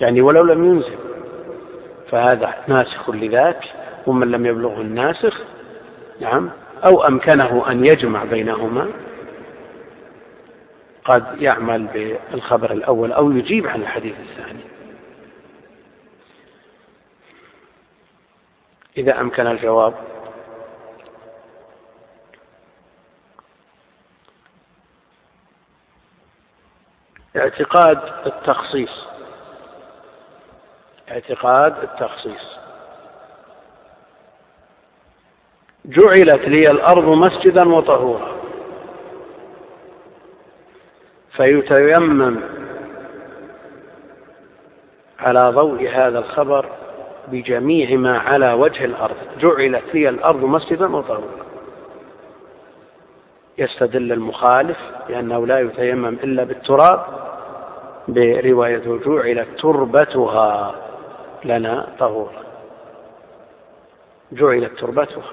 [0.00, 0.98] يعني ولو لم ينزل.
[2.10, 3.64] فهذا ناسخ لذاك.
[4.06, 5.40] ومن لم يبلغه الناسخ
[6.20, 6.50] نعم
[6.86, 8.88] أو أمكنه أن يجمع بينهما
[11.04, 14.60] قد يعمل بالخبر الأول أو يجيب عن الحديث الثاني.
[18.96, 19.94] إذا أمكن الجواب.
[27.38, 29.06] اعتقاد التخصيص.
[31.10, 32.58] اعتقاد التخصيص.
[35.84, 38.38] جعلت لي الأرض مسجدا وطهورا.
[41.36, 42.40] فيتيمم
[45.18, 46.66] على ضوء هذا الخبر
[47.28, 49.16] بجميع ما على وجه الأرض.
[49.38, 51.46] جعلت لي الأرض مسجدا وطهورا.
[53.58, 54.78] يستدل المخالف
[55.08, 57.27] لأنه لا يتيمم إلا بالتراب.
[58.08, 60.74] برواية جعلت تربتها
[61.44, 62.42] لنا طهورا.
[64.32, 65.30] جعلت تربتها.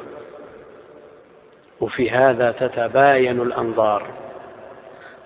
[1.82, 4.08] وفي هذا تتباين الأنظار.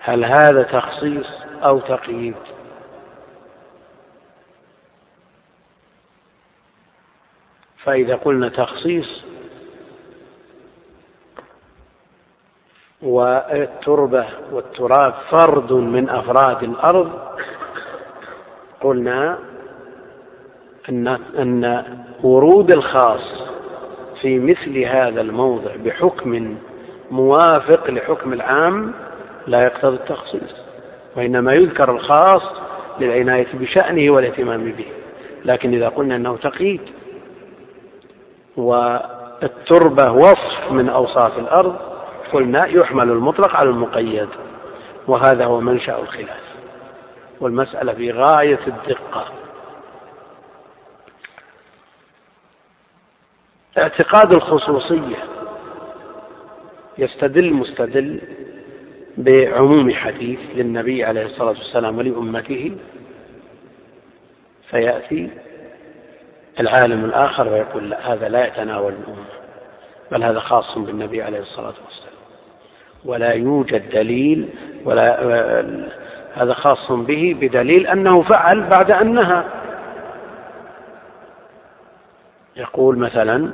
[0.00, 1.26] هل هذا تخصيص
[1.62, 2.34] أو تقييد؟
[7.84, 9.19] فإذا قلنا تخصيص
[13.10, 17.10] والتربة والتراب فرد من أفراد الأرض.
[18.80, 19.38] قلنا
[20.88, 21.08] أن
[21.38, 21.84] أن
[22.22, 23.20] ورود الخاص
[24.20, 26.56] في مثل هذا الموضع بحكم
[27.10, 28.92] موافق لحكم العام
[29.46, 30.56] لا يقتضي التخصيص
[31.16, 32.42] وإنما يذكر الخاص
[33.00, 34.86] للعناية بشأنه والاهتمام به.
[35.44, 36.80] لكن إذا قلنا أنه تقييد
[38.56, 41.89] والتربة وصف من أوصاف الأرض
[42.32, 44.28] قلنا يحمل المطلق على المقيد
[45.06, 46.40] وهذا هو منشأ الخلاف.
[47.40, 49.24] والمسألة في غاية الدقة.
[53.78, 55.16] اعتقاد الخصوصية
[56.98, 58.20] يستدل مستدل
[59.16, 62.76] بعموم حديث للنبي عليه الصلاة والسلام ولأمته.
[64.70, 65.30] فيأتي
[66.60, 69.24] العالم الآخر ويقول لا هذا لا يتناول الأمة
[70.10, 71.99] بل هذا خاص بالنبي عليه الصلاة والسلام.
[73.04, 74.48] ولا يوجد دليل
[74.84, 75.20] ولا
[76.34, 79.42] هذا خاص به بدليل أنه فعل بعد أن نهى.
[82.56, 83.50] يقول مثلا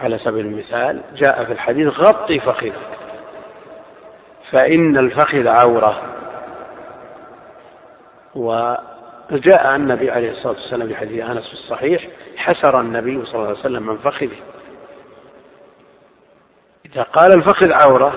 [0.00, 2.72] على سبيل المثال جاء في الحديث غطي فخذك
[4.50, 6.02] فإن الفخذ عورة.
[8.34, 13.58] وجاء النبي عليه الصلاة والسلام في حديث أنس في الصحيح حسر النبي صلى الله عليه
[13.58, 14.36] وسلم من فخذه.
[16.94, 18.12] إذا قال الفخذ عورة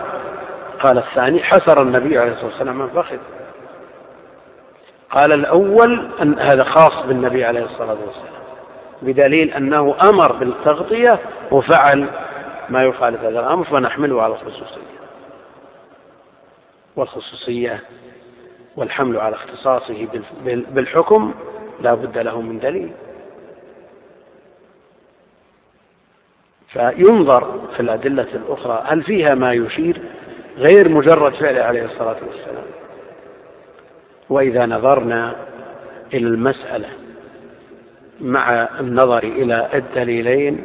[0.84, 3.18] قال الثاني حسر النبي عليه الصلاة والسلام من فخذ.
[5.10, 8.36] قال الأول أن هذا خاص بالنبي عليه الصلاة والسلام
[9.02, 11.20] بدليل أنه أمر بالتغطية
[11.52, 12.08] وفعل
[12.70, 14.96] ما يخالف هذا الأمر فنحمله على الخصوصية.
[16.96, 17.84] والخصوصية
[18.76, 20.08] والحمل على اختصاصه
[20.46, 21.34] بالحكم
[21.82, 22.92] لا بد له من دليل.
[26.76, 30.02] فينظر في الأدلة الأخرى هل فيها ما يشير
[30.58, 32.66] غير مجرد فعله عليه الصلاة والسلام.
[34.30, 35.36] وإذا نظرنا
[36.14, 36.88] إلى المسألة
[38.22, 40.64] مع النظر إلى الدليلين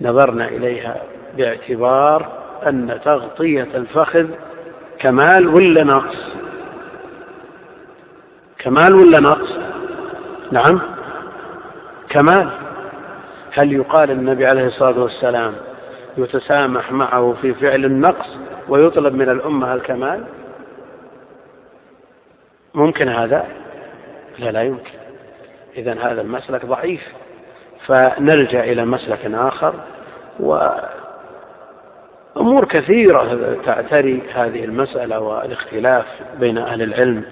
[0.00, 1.02] نظرنا إليها
[1.36, 2.28] باعتبار
[2.66, 4.26] أن تغطية الفخذ
[4.98, 6.16] كمال ولا نقص؟
[8.58, 9.50] كمال ولا نقص؟
[10.52, 10.80] نعم.
[12.08, 12.65] كمال.
[13.56, 15.54] هل يقال النبي عليه الصلاة والسلام
[16.18, 18.26] يتسامح معه في فعل النقص
[18.68, 20.24] ويطلب من الأمة الكمال؟
[22.74, 23.46] ممكن هذا؟
[24.38, 24.90] لا لا يمكن.
[25.76, 27.02] إذا هذا المسلك ضعيف.
[27.86, 29.74] فنلجأ إلى مسلك آخر
[30.40, 30.84] وأمور
[32.64, 36.06] كثيرة تعتري هذه المسألة والاختلاف
[36.40, 37.24] بين أهل العلم.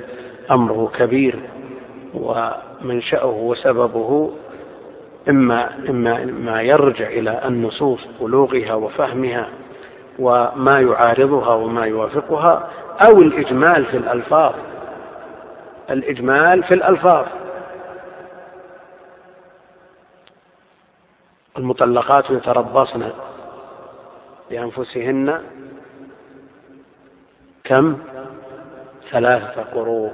[0.50, 1.38] أمره كبير
[2.14, 4.30] ومنشأه وسببه
[5.28, 9.48] إما إما ما يرجع إلى النصوص بلوغها وفهمها
[10.18, 12.70] وما يعارضها وما يوافقها
[13.00, 14.54] أو الإجمال في الألفاظ.
[15.90, 17.26] الإجمال في الألفاظ.
[21.58, 23.10] المطلقات يتربصن
[24.50, 25.40] بأنفسهن
[27.64, 27.98] كم؟
[29.10, 30.12] ثلاثة قروء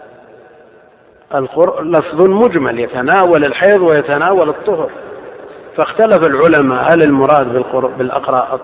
[1.83, 4.91] لفظ مجمل يتناول الحيض ويتناول الطهر.
[5.77, 7.65] فاختلف العلماء هل المراد
[7.99, 8.61] بالأقراء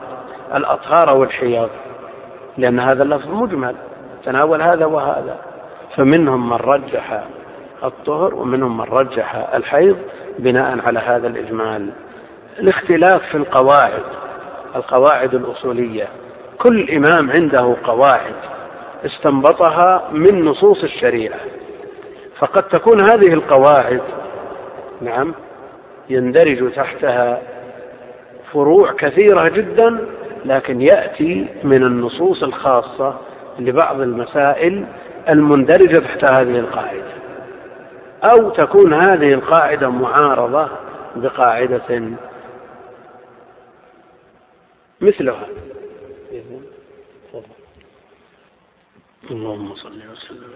[0.54, 1.68] الأطهار أو الحيض
[2.58, 3.74] لأن هذا اللفظ مجمل
[4.24, 5.36] تناول هذا وهذا.
[5.96, 7.24] فمنهم من رجح
[7.84, 9.96] الطهر ومنهم من رجح الحيض
[10.38, 11.90] بناء على هذا الإجمال.
[12.58, 14.02] الاختلاف في القواعد
[14.76, 16.08] القواعد الأصولية.
[16.58, 18.34] كل إمام عنده قواعد
[19.04, 21.38] استنبطها من نصوص الشريعة.
[22.38, 24.02] فقد تكون هذه القواعد
[25.00, 25.34] نعم
[26.10, 27.42] يندرج تحتها
[28.52, 30.06] فروع كثيرة جدا
[30.44, 33.20] لكن يأتي من النصوص الخاصة
[33.58, 34.86] لبعض المسائل
[35.28, 37.12] المندرجة تحت هذه القاعدة.
[38.24, 40.68] أو تكون هذه القاعدة معارضة
[41.16, 42.02] بقاعدة
[45.00, 45.46] مثلها.
[49.30, 50.55] اللهم صل وسلم.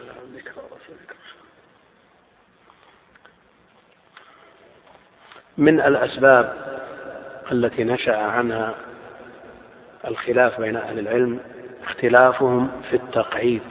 [5.61, 6.53] من الأسباب
[7.53, 8.75] التي نشأ عنها
[10.09, 11.41] الخلاف بين أهل العلم
[11.85, 13.63] اختلافهم في التقعيد.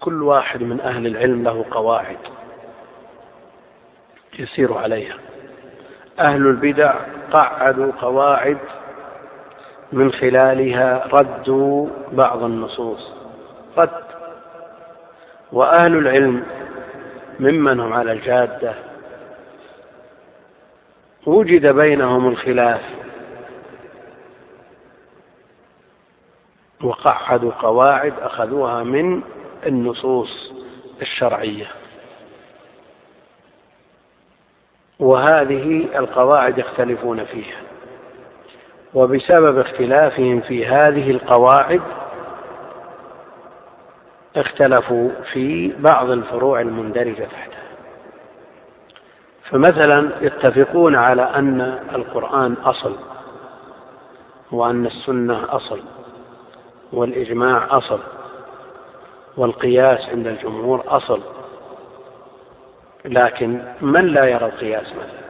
[0.00, 2.16] كل واحد من أهل العلم له قواعد
[4.38, 5.16] يسير عليها.
[6.20, 6.94] أهل البدع
[7.32, 8.58] قعدوا قواعد
[9.92, 13.12] من خلالها ردوا بعض النصوص.
[13.78, 14.04] رد.
[15.52, 16.44] وأهل العلم
[17.40, 18.74] ممن هم على الجادة
[21.26, 22.80] وجد بينهم الخلاف.
[26.82, 29.22] وقعدوا قواعد أخذوها من
[29.66, 30.52] النصوص
[31.02, 31.66] الشرعية.
[34.98, 37.60] وهذه القواعد يختلفون فيها.
[38.94, 41.80] وبسبب اختلافهم في هذه القواعد
[44.36, 47.53] اختلفوا في بعض الفروع المندرجة تحتها.
[49.50, 51.60] فمثلا يتفقون على أن
[51.94, 52.96] القرآن أصل
[54.52, 55.80] وأن السنة أصل
[56.92, 58.00] والإجماع أصل
[59.36, 61.20] والقياس عند الجمهور أصل.
[63.04, 65.24] لكن من لا يرى القياس مثلا؟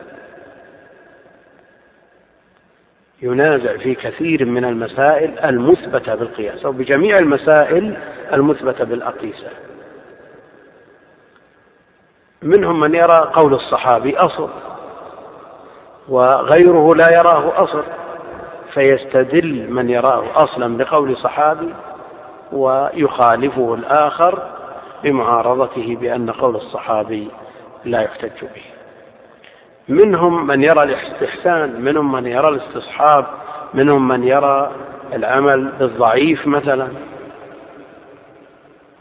[3.23, 7.97] ينازع في كثير من المسائل المثبتة بالقياس أو بجميع المسائل
[8.33, 9.49] المثبتة بالأقيسة.
[12.45, 14.49] منهم من يرى قول الصحابي أصل
[16.09, 17.85] وغيره لا يراه أصل
[18.75, 21.75] فيستدل من يراه أصلا بقول صحابي
[22.53, 24.43] ويخالفه الآخر
[25.05, 27.29] بمعارضته بأن قول الصحابي
[27.85, 28.63] لا يحتج به.
[29.89, 33.27] منهم من يرى الاستحسان منهم من يرى الاستصحاب
[33.75, 34.71] منهم من يرى
[35.13, 36.89] العمل بالضعيف مثلا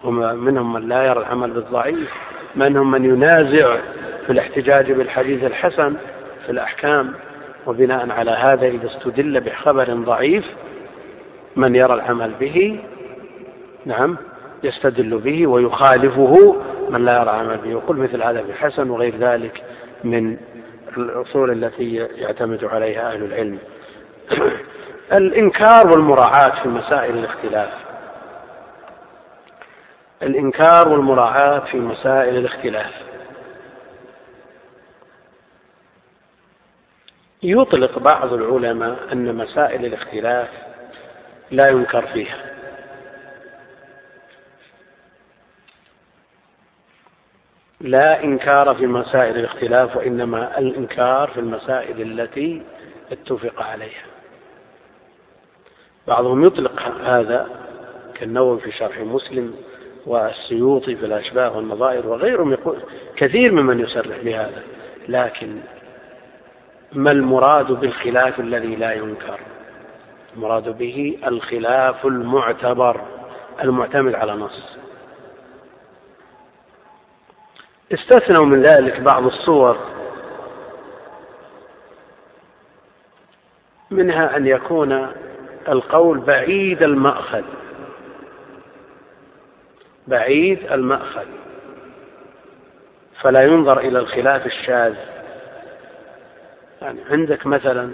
[0.04, 2.12] ومنهم من لا يرى العمل بالضعيف
[2.56, 3.78] منهم من ينازع
[4.26, 5.96] في الاحتجاج بالحديث الحسن
[6.46, 7.14] في الأحكام
[7.66, 10.46] وبناء على هذا إذا استدل بخبر ضعيف
[11.56, 12.80] من يرى العمل به
[13.86, 14.18] نعم
[14.64, 16.56] يستدل به ويخالفه
[16.90, 17.70] من لا يرى عمل به.
[17.70, 19.62] يقول مثل هذا في وغير ذلك
[20.04, 20.38] من
[20.98, 23.58] الأصول التي يعتمد عليها أهل العلم.
[25.14, 27.70] الإنكار والمراعاة في مسائل الاختلاف.
[30.24, 32.92] الإنكار والمراعاة في مسائل الاختلاف.
[37.44, 40.50] يطلق بعض العلماء أن مسائل الاختلاف
[41.52, 42.38] لا ينكر فيها.
[47.82, 52.62] لا إنكار في مسائل الاختلاف وإنما الإنكار في المسائل التي
[53.12, 54.06] اتفق عليها.
[56.08, 57.50] بعضهم يطلق هذا
[58.16, 59.56] كالنووي في شرح مسلم
[60.06, 62.78] والسيوطي في الأشباه والنظائر وغيرهم يقول
[63.16, 64.64] كثير ممن يصرح بهذا.
[65.08, 65.60] لكن
[66.94, 69.40] ما المراد بالخلاف الذي لا ينكر؟
[70.36, 73.02] المراد به الخلاف المعتبر
[73.64, 74.78] المعتمد على نص.
[77.94, 79.78] استثنوا من ذلك بعض الصور.
[83.92, 85.08] منها أن يكون
[85.68, 87.44] القول بعيد المأخذ.
[90.08, 91.26] بعيد المأخذ.
[93.22, 94.94] فلا ينظر إلى الخلاف الشاذ.
[96.82, 97.92] يعني عندك مثلا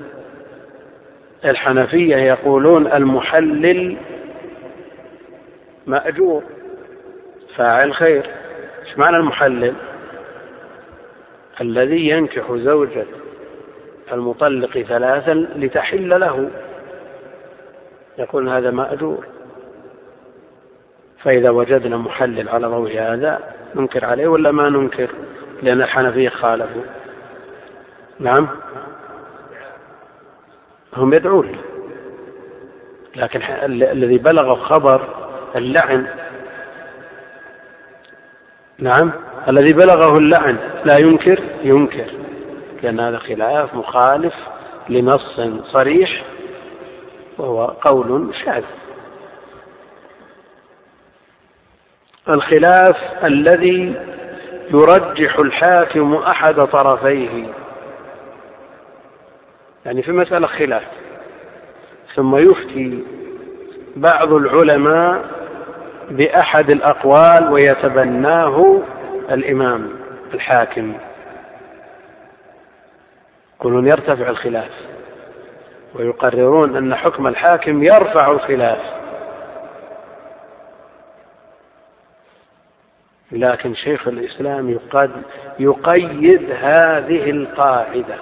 [1.46, 3.98] الحنفية يقولون المحلل
[5.88, 6.44] مأجور
[7.56, 8.26] فاعل خير.
[8.86, 9.74] إيش معنى المحلل؟
[11.62, 13.06] الذي ينكح زوجة
[14.12, 16.50] المطلق ثلاثا لتحل له.
[18.18, 19.26] يقول هذا مأجور.
[21.24, 23.40] فإذا وجدنا محلل على ضوء هذا
[23.76, 25.10] ننكر عليه ولا ما ننكر؟
[25.62, 26.82] لأن الحنفية خالفوا.
[28.20, 28.48] نعم؟
[30.98, 31.58] هم يدعون.
[33.16, 33.42] لكن
[33.72, 35.02] الذي بلغ خبر
[35.56, 36.08] اللعن.
[38.80, 39.12] نعم؟
[39.48, 42.12] الذي بلغه اللعن لا ينكر؟ ينكر.
[42.84, 44.34] لأن هذا خلاف مخالف
[44.90, 46.24] لنص صريح
[47.38, 48.64] وهو قول شاذ.
[52.30, 53.96] الخلاف الذي
[54.74, 57.46] يرجح الحاكم أحد طرفيه.
[59.86, 60.84] يعني في مسألة خلاف
[62.16, 63.04] ثم يفتي
[63.96, 65.26] بعض العلماء
[66.10, 68.82] بأحد الأقوال ويتبناه
[69.32, 69.90] الإمام
[70.34, 70.94] الحاكم.
[73.60, 74.72] يقولون يرتفع الخلاف
[75.96, 78.99] ويقررون أن حكم الحاكم يرفع الخلاف.
[83.32, 85.12] لكن شيخ الإسلام يقد
[85.60, 88.16] يقيد هذه القاعدة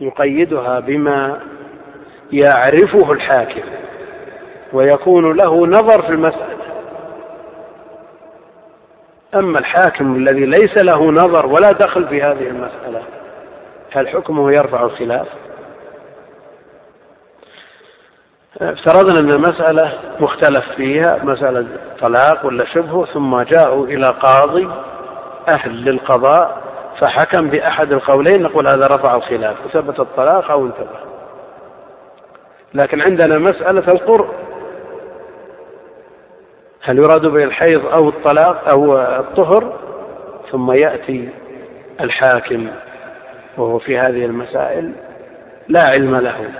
[0.00, 1.40] يقيدها بما
[2.32, 3.62] يعرفه الحاكم
[4.72, 6.60] ويكون له نظر في المسألة
[9.34, 13.02] أما الحاكم الذي ليس له نظر ولا دخل في هذه المسألة
[13.92, 15.28] هل حكمه يرفع الخلاف؟
[18.60, 21.66] افترضنا أن المسألة مختلف فيها مسألة
[22.00, 24.68] طلاق ولا شبهه ثم جاءوا إلى قاضي
[25.48, 26.62] أهل للقضاء
[26.98, 30.98] فحكم بأحد القولين نقول هذا رفع الخلاف وثبت الطلاق أو انتبه.
[32.74, 34.28] لكن عندنا مسألة القرء.
[36.82, 39.72] هل يراد به الحيض أو الطلاق أو الطهر؟
[40.50, 41.28] ثم يأتي
[42.00, 42.68] الحاكم
[43.56, 44.92] وهو في هذه المسائل
[45.68, 46.50] لا علم له.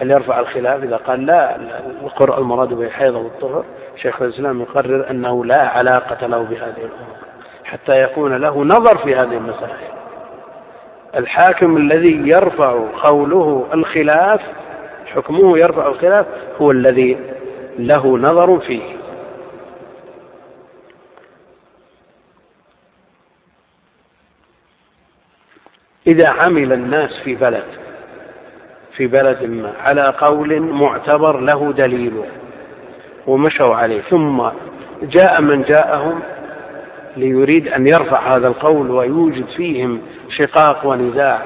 [0.00, 1.56] هل يرفع الخلاف إذا قال لا؟
[2.02, 3.64] القرء المراد به الحيض والطهر
[4.02, 7.16] شيخ الإسلام يقرر أنه لا علاقة له بهذه الأمور
[7.64, 9.88] حتى يكون له نظر في هذه المسائل.
[11.14, 14.40] الحاكم الذي يرفع قوله الخلاف
[15.06, 16.26] حكمه يرفع الخلاف
[16.60, 17.18] هو الذي
[17.78, 18.82] له نظر فيه.
[26.06, 27.87] إذا عمل الناس في بلد
[28.98, 32.12] في بلد ما على قول معتبر له دليل
[33.26, 34.00] ومشوا عليه.
[34.00, 34.42] ثم
[35.02, 36.20] جاء من جاءهم
[37.16, 40.00] ليريد أن يرفع هذا القول ويوجد فيهم
[40.36, 41.42] شقاق ونزاع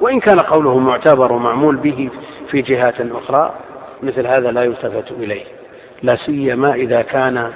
[0.00, 2.10] وإن كان قوله معتبر ومعمول به
[2.50, 3.54] في جهات أخرى
[4.02, 5.44] مثل هذا لا يلتفت إليه.
[6.02, 7.50] لا سيما إذا كان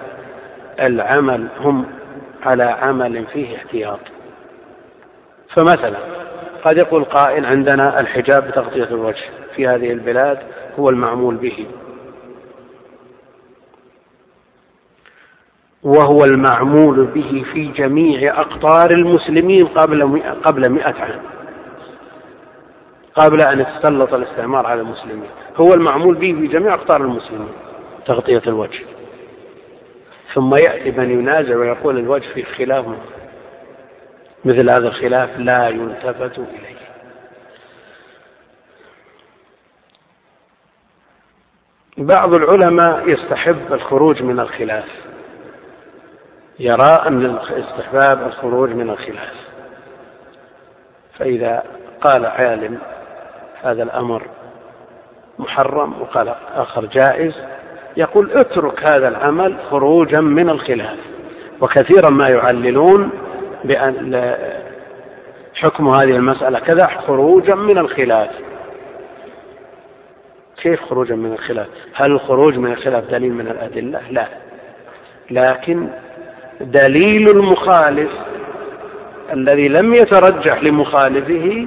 [0.81, 1.87] العمل هم
[2.43, 4.01] على عمل فيه احتياط.
[5.57, 6.18] فمثلا
[6.65, 9.25] قد يقول قائل عندنا الحجاب بتغطية الوجه
[9.57, 10.39] في هذه البلاد
[10.79, 11.67] هو المعمول به.
[15.83, 21.21] وهو المعمول به في جميع أقطار المسلمين قبل قبل مئة عام.
[23.15, 25.31] قبل أن يتسلط الاستعمار على المسلمين.
[25.57, 27.49] هو المعمول به في جميع أقطار المسلمين
[28.07, 28.81] تغطية الوجه.
[30.35, 32.85] ثم يأتي من ينازع ويقول الوجه في خلاف
[34.49, 36.79] مثل هذا الخلاف لا يلتفت إليه.
[41.99, 44.85] بعض العلماء يستحب الخروج من الخلاف.
[46.59, 49.35] يرى أن استحباب الخروج من الخلاف.
[51.19, 51.63] فإذا
[52.01, 52.79] قال عالم
[53.63, 54.23] هذا الأمر
[55.39, 57.35] محرم وقال آخر جائز
[57.97, 60.99] يقول اترك هذا العمل خروجا من الخلاف.
[61.61, 63.28] وكثيرا ما يعللون
[63.65, 64.35] بأن
[65.55, 66.59] حكم هذه المسألة.
[66.59, 68.31] كذا خروجا من الخلاف.
[70.63, 74.27] كيف خروجا من الخلاف؟ هل الخروج من الخلاف دليل من الأدلة؟ لا.
[75.31, 75.89] لكن
[76.61, 78.11] دليل المخالف
[79.33, 81.67] الذي لم يترجح لمخالفه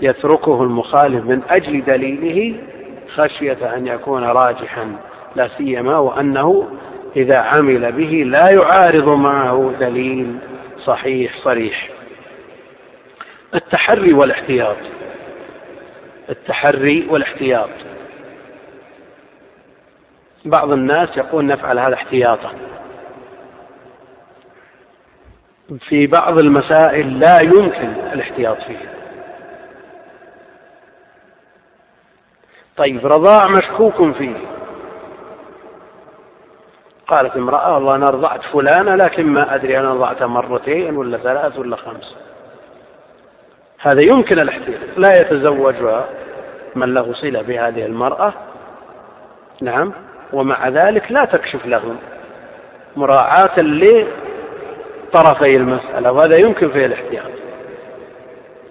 [0.00, 2.56] يتركه المخالف من أجل دليله
[3.14, 4.96] خشية أن يكون راجحا.
[5.36, 6.68] لا سيما وأنه
[7.16, 10.36] إذا عمل به لا يعارض معه دليل.
[10.86, 11.88] صحيح صريح.
[13.54, 14.76] التحري والاحتياط.
[16.28, 17.70] التحري والاحتياط.
[20.44, 22.52] بعض الناس يقول نفعل هذا احتياطا.
[25.88, 28.94] في بعض المسائل لا يمكن الاحتياط فيها
[32.76, 34.55] طيب رضاع مشكوك فيه.
[37.08, 41.76] قالت امرأة والله أنا رضعت فلانة لكن ما أدري أنا رضعت مرتين ولا ثلاث ولا
[41.76, 42.16] خمس.
[43.80, 46.04] هذا يمكن الاحتياط لا يتزوجها
[46.74, 48.32] من له صلة بهذه المرأة.
[49.62, 49.92] نعم.
[50.32, 51.96] ومع ذلك لا تكشف لهم
[52.96, 57.30] مراعاة لطرفي المسألة وهذا يمكن فيه الاحتياط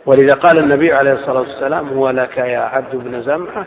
[0.06, 3.66] ولذا قال النبي عليه الصلاة والسلام هو لك يا عبد بن زمعة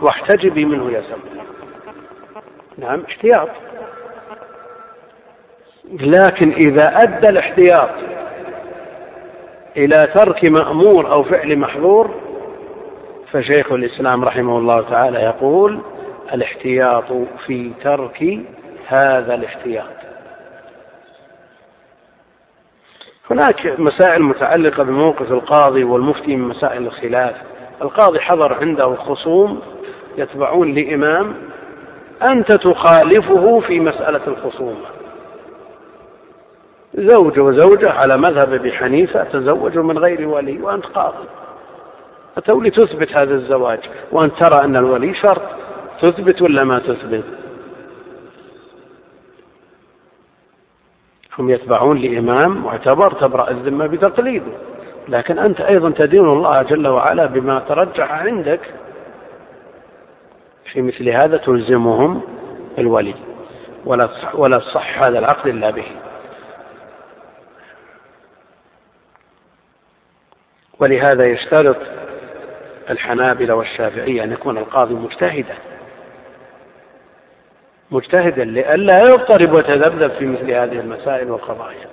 [0.00, 1.46] واحتجبي منه يا زمعة.
[2.78, 3.02] نعم.
[3.08, 3.48] احتياط.
[5.92, 7.90] لكن إذا أدى الاحتياط
[9.76, 12.10] إلى ترك مأمور أو فعل محظور
[13.32, 15.78] فشيخ الإسلام رحمه الله تعالى يقول
[16.34, 17.12] الاحتياط
[17.46, 18.38] في ترك
[18.86, 19.86] هذا الاحتياط.
[23.30, 27.36] هناك مسائل متعلقة بموقف القاضي والمفتي من مسائل الخلاف.
[27.82, 29.60] القاضي حضر عنده خصوم
[30.18, 31.34] يتبعون لإمام
[32.22, 34.99] أنت تخالفه في مسألة الخصومة
[36.94, 41.28] زوج وزوجة على مذهب أبي حنيفة تزوجوا من غير ولي وأنت قاضي.
[42.36, 43.78] أتوا لتثبت هذا الزواج؟
[44.12, 45.42] وأنت ترى أن الولي شرط
[46.00, 47.24] تثبت ولا ما تثبت؟
[51.38, 54.52] هم يتبعون لإمام معتبر تبرأ الذمة بتقليده.
[55.08, 58.60] لكن أنت أيضا تدين الله جل وعلا بما ترجح عندك.
[60.72, 62.20] في مثل هذا تلزمهم
[62.78, 63.14] الولي.
[63.84, 65.86] ولا ولا صح هذا العقد إلا به.
[70.80, 71.76] ولهذا يشترط
[72.90, 75.54] الحنابلة والشافعية أن يكون القاضي مجتهدا.
[77.90, 81.86] مجتهدا لئلا يضطرب ويتذبذب في مثل هذه المسائل والقضايا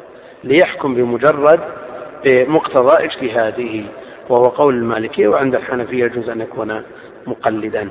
[0.43, 1.59] ليحكم بمجرد
[2.25, 3.83] بمقتضى اجتهاده
[4.29, 6.83] وهو قول المالكية وعند الحنفية يجوز أن يكون
[7.27, 7.89] مقلدا.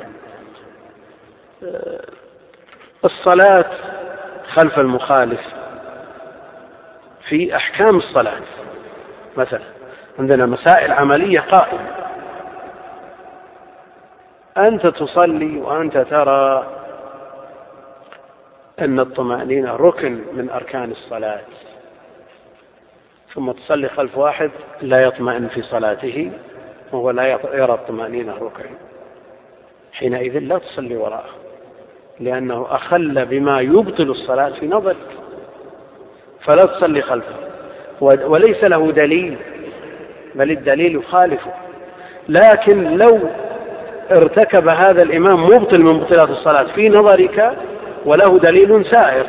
[3.05, 3.70] الصلاة
[4.55, 5.40] خلف المخالف
[7.28, 8.40] في أحكام الصلاة
[9.36, 9.76] مثلا
[10.18, 11.90] عندنا مسائل عملية قائمة.
[14.59, 16.66] أنت تصلي وأنت ترى
[18.80, 21.40] أن الطمأنينة ركن من أركان الصلاة.
[23.34, 24.51] ثم تصلي خلف واحد
[24.82, 26.30] لا يطمئن في صلاته
[26.93, 28.70] وهو لا يرى الطمأنينة ركن.
[29.93, 31.30] حينئذ لا تصلي وراءه
[32.20, 34.97] لأنه أخل بما يبطل الصلاة في نظرك.
[36.44, 37.34] فلا تصلي خلفه.
[38.01, 39.38] وليس له دليل.
[40.37, 41.51] بل الدليل يخالفه
[42.29, 43.21] لكن لو
[44.11, 47.57] ارتكب هذا الإمام مبطل من مبطلات الصلاة في نظرك
[48.05, 49.27] وله دليل سائر.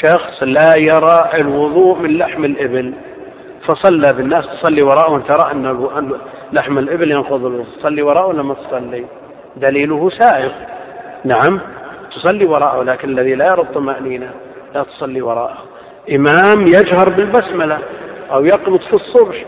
[0.00, 2.92] شخص لا يرى الوضوء من لحم الإبل
[3.66, 6.10] فصلى بالناس تصلي وراءه وانت ترى أن
[6.52, 7.66] لحم الإبل ينقض الوضوء.
[7.78, 9.04] تصلي وراءه ولا ما تصلي؟
[9.56, 10.52] دليله سائر.
[11.24, 11.60] نعم
[12.14, 14.30] تصلي وراءه لكن الذي لا يرى الطمأنينة
[14.74, 15.58] لا تصلي وراءه.
[16.10, 17.78] إمام يجهر بالبسملة.
[18.34, 19.44] أو يقنط في الصبح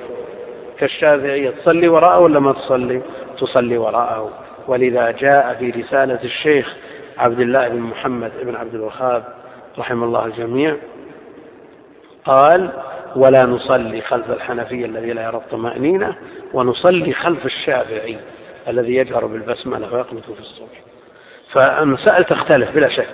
[0.78, 3.02] كالشافعية تصلي وراءه ولا ما تصلي؟
[3.38, 4.30] تصلي وراءه.
[4.68, 6.74] ولذا جاء في رسالة الشيخ
[7.18, 9.24] عبد الله بن محمد بن عبد الوهاب
[9.78, 10.76] رحم الله الجميع
[12.24, 12.70] قال
[13.16, 16.16] ولا نصلي خلف الحنفي الذي لا يرى الطمأنينة
[16.54, 18.16] ونصلي خلف الشافعي
[18.68, 20.80] الذي يجهر بالبسملة ويقنط في الصبح.
[21.52, 23.08] فالمسائل تختلف بلا شك.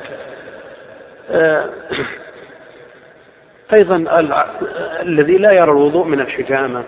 [1.31, 1.69] آه،
[3.81, 4.05] أيضا
[5.03, 6.85] الذي لا يرى الوضوء من الحجامة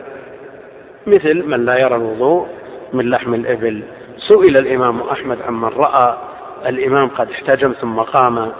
[1.06, 2.48] مثل من لا يرى الوضوء
[2.92, 3.82] من لحم الإبل.
[4.18, 6.16] سئل الإمام أحمد عمن رأى
[6.66, 8.52] الإمام قد احتجم ثم قام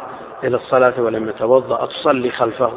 [0.44, 2.72] إلى الصلاة ولم يتوضأ أتصلي خلفه.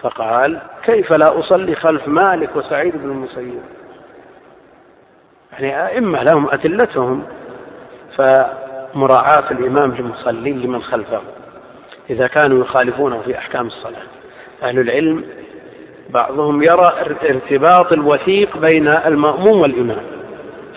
[0.00, 3.60] فقال كيف لا أصلي خلف مالك وسعيد بن المسيب؟
[5.52, 7.22] يعني أئمة لهم أدلتهم
[8.16, 11.20] فمراعاة الإمام للمصلين لمن خلفه.
[12.10, 14.02] إذا كانوا يخالفونه في أحكام الصلاة.
[14.62, 15.24] أهل العلم
[16.10, 16.92] بعضهم يرى
[17.30, 20.02] ارتباط الوثيق بين المأموم والإمام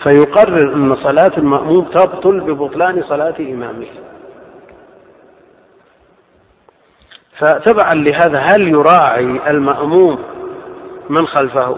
[0.02, 3.86] فيقرر أن صلاة المأموم تبطل ببطلان صلاة إمامه.
[7.38, 10.18] فتبعا لهذا هل يراعي المأموم
[11.10, 11.76] من خلفه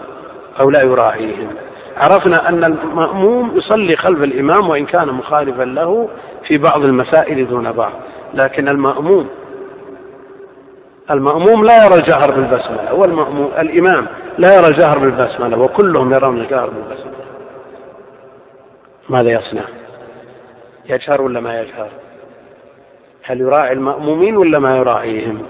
[0.61, 1.47] أو لا يراعيهم؟
[1.97, 6.09] عرفنا أن المأموم يصلي خلف الإمام وإن كان مخالفا له
[6.47, 7.91] في بعض المسائل دون بعض
[8.33, 9.29] لكن المأموم
[11.11, 14.07] المأموم لا يرى الجهر بالبسملة والمأموم الإمام
[14.37, 17.25] لا يرى الجهر بالبسملة وكلهم يرون الجهر بالبسملة.
[19.09, 19.63] ماذا يصنع؟
[20.85, 21.89] يجهر ولا ما يجهر؟
[23.23, 25.45] هل يراعي المأمومين ولا ما يراعيهم؟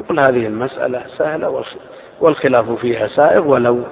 [0.00, 1.64] يقول هذه المسألة سهلة
[2.20, 3.82] والخلاف فيها سائغ ولو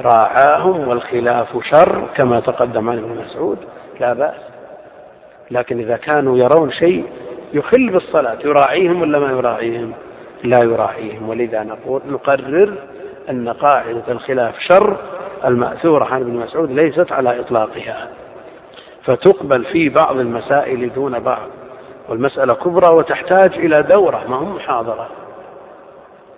[0.00, 3.58] راعاهم والخلاف شر كما تقدم عن ابن مسعود
[4.00, 4.40] لا بأس.
[5.50, 7.04] لكن إذا كانوا يرون شيء
[7.52, 9.92] يخل بالصلاة يراعيهم ولا ما يراعيهم؟
[10.44, 11.28] لا يراعيهم.
[11.28, 12.72] ولذا نقول نقرر
[13.30, 14.96] أن قاعدة الخلاف شر
[15.44, 18.08] المأثورة عن ابن مسعود ليست على إطلاقها.
[19.04, 21.48] فتقبل في بعض المسائل دون بعض
[22.08, 25.08] والمسألة كبرى وتحتاج إلى دورة ما هم محاضرة.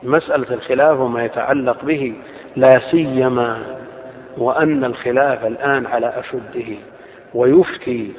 [0.03, 2.15] مسألة الخلاف وما يتعلق به
[2.57, 3.59] لا سيما
[4.39, 6.77] وأن الخلاف الآن على أشده
[7.35, 8.13] ويفتي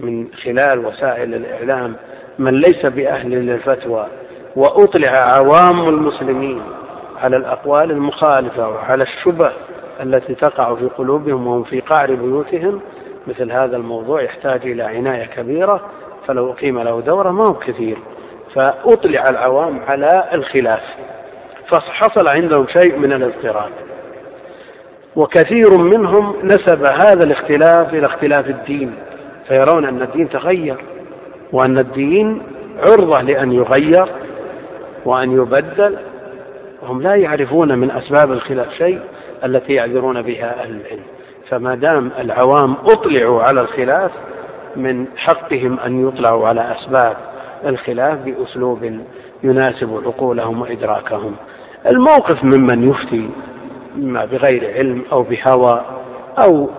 [0.00, 1.96] من خلال وسائل الإعلام
[2.38, 4.06] من ليس بأهل للفتوى
[4.56, 6.62] وأطلع عوام المسلمين
[7.22, 9.52] على الأقوال المخالفة وعلى الشبه
[10.02, 12.80] التي تقع في قلوبهم وهم في قعر بيوتهم
[13.26, 15.80] مثل هذا الموضوع يحتاج إلى عناية كبيرة
[16.26, 17.98] فلو أقيم له دورة ما هو كثير.
[18.54, 20.82] فأطلع العوام على الخلاف.
[21.68, 23.70] فحصل عندهم شيء من الاضطراب.
[25.16, 28.94] وكثير منهم نسب هذا الاختلاف إلى اختلاف الدين.
[29.48, 30.76] فيرون أن الدين تغير.
[31.52, 32.42] وأن الدين
[32.78, 34.06] عرضة لأن يغير
[35.04, 35.96] وأن يبدل.
[36.82, 39.00] وهم لا يعرفون من أسباب الخلاف شيء
[39.44, 41.02] التي يعذرون بها أهل العلم.
[41.48, 44.10] فما دام العوام أطلعوا على الخلاف
[44.76, 47.16] من حقهم أن يطلعوا على أسباب
[47.66, 49.00] الخلاف بأسلوب
[49.42, 51.36] يناسب عقولهم وإدراكهم.
[51.86, 53.30] الموقف ممن يفتي
[53.96, 55.84] إما بغير علم أو بهوى
[56.46, 56.70] أو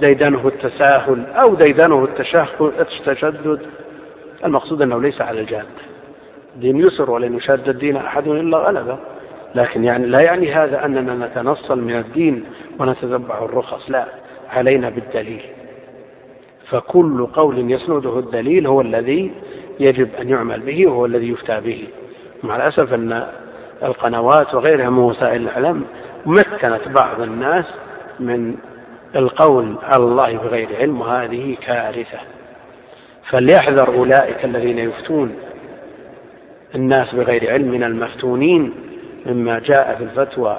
[0.00, 2.08] ديدنه التساهل أو ديدنه
[2.80, 3.60] التشدد
[4.44, 5.66] المقصود أنه ليس على الجادة
[6.56, 8.98] دين يسر ولن يشاد الدين أحد إلا غلبه.
[9.54, 12.44] لكن يعني لا يعني هذا أننا نتنصل من الدين
[12.78, 14.06] ونتتبع الرخص لا
[14.50, 15.42] علينا بالدليل.
[16.70, 19.30] فكل قول يسنده الدليل هو الذي
[19.80, 21.84] يجب أن يعمل به وهو الذي يفتى به.
[22.42, 23.26] مع الأسف أن
[23.82, 25.84] القنوات وغيرها من وسائل الإعلام
[26.26, 27.64] مكنت بعض الناس
[28.20, 28.54] من
[29.16, 32.18] القول على الله بغير علم وهذه كارثة.
[33.30, 35.34] فليحذر أولئك الذين يفتون
[36.74, 38.74] الناس بغير علم من المفتونين
[39.26, 40.58] مما جاء في الفتوى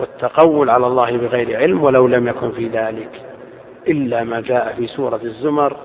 [0.00, 3.10] والتقول على الله بغير علم ولو لم يكن في ذلك
[3.88, 5.76] إلا ما جاء في سورة الزمر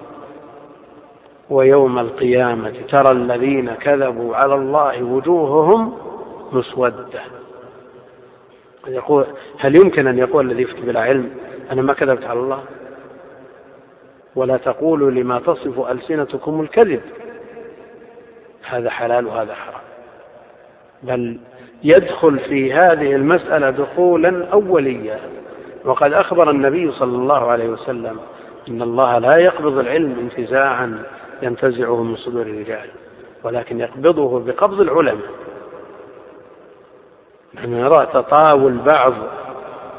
[1.49, 5.93] ويوم القيامة ترى الذين كذبوا على الله وجوههم
[6.51, 7.21] مسودة.
[8.87, 9.25] يقول
[9.59, 11.29] هل يمكن أن يقول الذي يفتي بلا علم
[11.71, 12.63] أنا ما كذبت على الله؟
[14.35, 17.01] ولا تقولوا لما تصف ألسنتكم الكذب.
[18.69, 19.81] هذا حلال وهذا حرام.
[21.03, 21.39] بل
[21.83, 25.19] يدخل في هذه المسألة دخولا أوليا.
[25.85, 28.19] وقد أخبر النبي صلى الله عليه وسلم
[28.67, 31.03] إن الله لا يقبض العلم انتزاعا
[31.41, 32.89] ينتزعه من صدور الرجال
[33.43, 35.29] ولكن يقبضه بقبض العلماء.
[37.65, 39.13] نرى تطاول بعض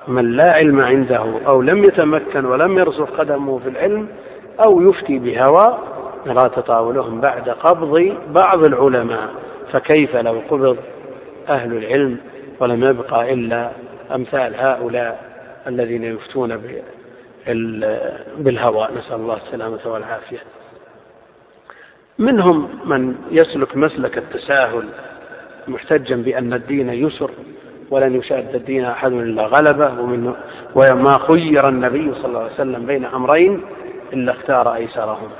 [0.08, 4.08] من لا علم عنده أو لم يتمكن ولم يرسخ قدمه في العلم
[4.60, 5.78] أو يفتي بهوى
[6.26, 9.28] نرى تطاولهم بعد قبض بعض العلماء.
[9.72, 10.76] فكيف لو قبض
[11.48, 12.18] أهل العلم
[12.60, 13.70] ولم يبقى إلا
[14.14, 15.24] أمثال هؤلاء
[15.66, 16.62] الذين يفتون
[18.38, 20.38] بالهوى؟ نسأل الله السلامة والعافية.
[22.18, 24.84] منهم من يسلك مسلك التساهل
[25.68, 27.30] محتجا بأن الدين يسر
[27.90, 30.34] ولن يشاد الدين أحد إلا غلبه ومن
[30.74, 33.62] وما خير النبي صلى الله عليه وسلم بين أمرين
[34.12, 35.36] إلا اختار أيسرهما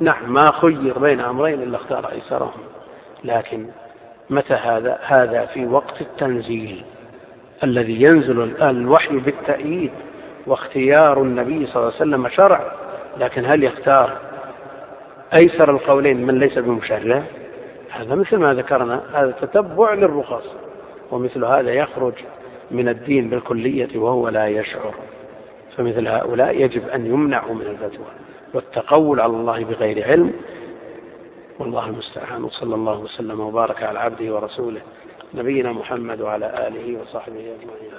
[0.00, 2.64] نعم ما خير بين أمرين إلا اختار أيسرهما
[3.24, 3.66] لكن
[4.30, 6.84] متى هذا هذا في وقت التنزيل
[7.64, 9.90] الذي ينزل الوحي بالتأييد
[10.46, 12.72] واختيار النبي صلى الله عليه وسلم شرع
[13.20, 14.12] لكن هل يختار
[15.34, 17.22] أيسر القولين من ليس بمشرع؟
[17.90, 20.44] هذا مثل ما ذكرنا هذا تتبع للرخص
[21.12, 22.14] ومثل هذا يخرج
[22.70, 24.94] من الدين بالكلية وهو لا يشعر.
[25.76, 28.06] فمثل هؤلاء يجب أن يمنعوا من الفتوى
[28.54, 30.32] والتقول على الله بغير علم.
[31.58, 32.44] والله المستعان.
[32.44, 34.80] وصلى الله وسلم وبارك على عبده ورسوله
[35.34, 37.92] نبينا محمد وعلى آله وصحبه أجمعين.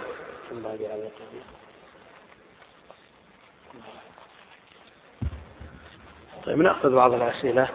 [6.45, 7.67] طيب نأخذ بعض الأسئلة.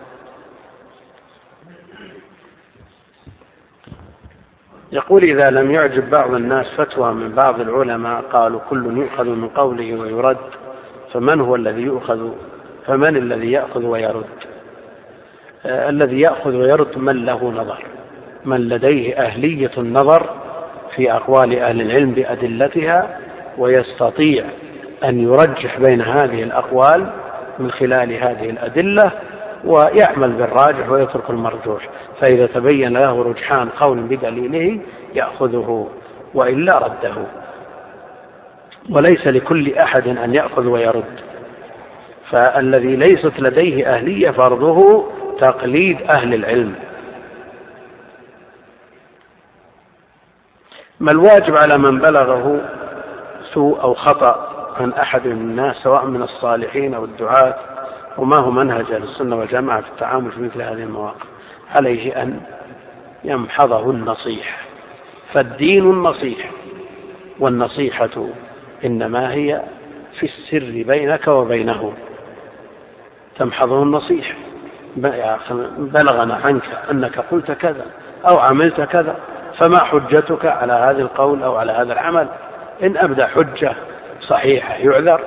[4.93, 9.95] يقول إذا لم يعجب بعض الناس فتوى من بعض العلماء قالوا كل يؤخذ من قوله
[10.01, 10.37] ويرد
[11.13, 12.31] فمن هو الذي يؤخذ؟
[12.87, 14.25] فمن الذي يأخذ ويرد؟
[15.67, 17.85] آه الذي يأخذ ويرد من له نظر
[18.45, 20.31] من لديه أهلية النظر
[20.97, 23.19] في أقوال أهل العلم بأدلتها
[23.59, 24.45] ويستطيع
[25.05, 27.07] أن يرجح بين هذه الأقوال
[27.59, 29.13] من خلال هذه الأدلة
[29.65, 31.89] ويعمل بالراجح ويترك المرجوح.
[32.21, 34.81] فإذا تبين له رجحان قول بدليله
[35.15, 35.89] يأخذه
[36.35, 37.15] وإلا رده.
[38.91, 41.21] وليس لكل أحد أن يأخذ ويرد.
[42.31, 45.07] فالذي ليست لديه أهلية فرضه
[45.41, 46.75] تقليد أهل العلم.
[51.01, 52.61] ما الواجب على من بلغه
[53.55, 54.49] سوء أو خطأ
[54.81, 57.55] عن أحد من الناس سواء من الصالحين أو الدعاة؟
[58.19, 61.27] وما هو منهج أهل السنة والجماعة في التعامل في مثل هذه المواقف.
[61.75, 62.41] عليه أن
[63.25, 64.59] يمحضه النصيحة
[65.33, 66.51] فالدين النصيحة
[67.39, 68.29] والنصيحة
[68.85, 69.63] إنما هي
[70.21, 71.93] في السر بينك وبينه.
[73.39, 74.35] تمحضه النصيحة
[75.79, 77.87] بلغنا عنك أنك قلت كذا
[78.27, 79.17] أو عملت كذا
[79.59, 82.29] فما حجتك على هذا القول أو على هذا العمل؟
[82.83, 83.75] إن أبدى حجة
[84.21, 85.21] صحيحة يعذر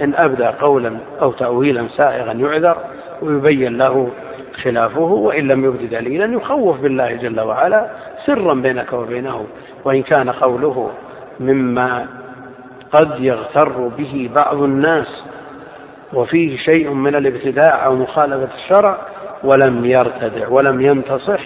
[0.00, 2.76] إن أبدى قولا أو تأويلا سائغا يعذر
[3.22, 4.10] ويبين له
[4.62, 7.86] خلافه وإن لم يبد دليلا يخوف بالله جل وعلا
[8.26, 9.46] سرا بينك وبينه.
[9.84, 10.90] وإن كان قوله
[11.40, 12.06] مما
[12.92, 15.24] قد يغتر به بعض الناس
[16.12, 18.96] وفيه شيء من الابتداع أو مخالفة الشرع
[19.44, 21.40] ولم يرتدع ولم ينتصح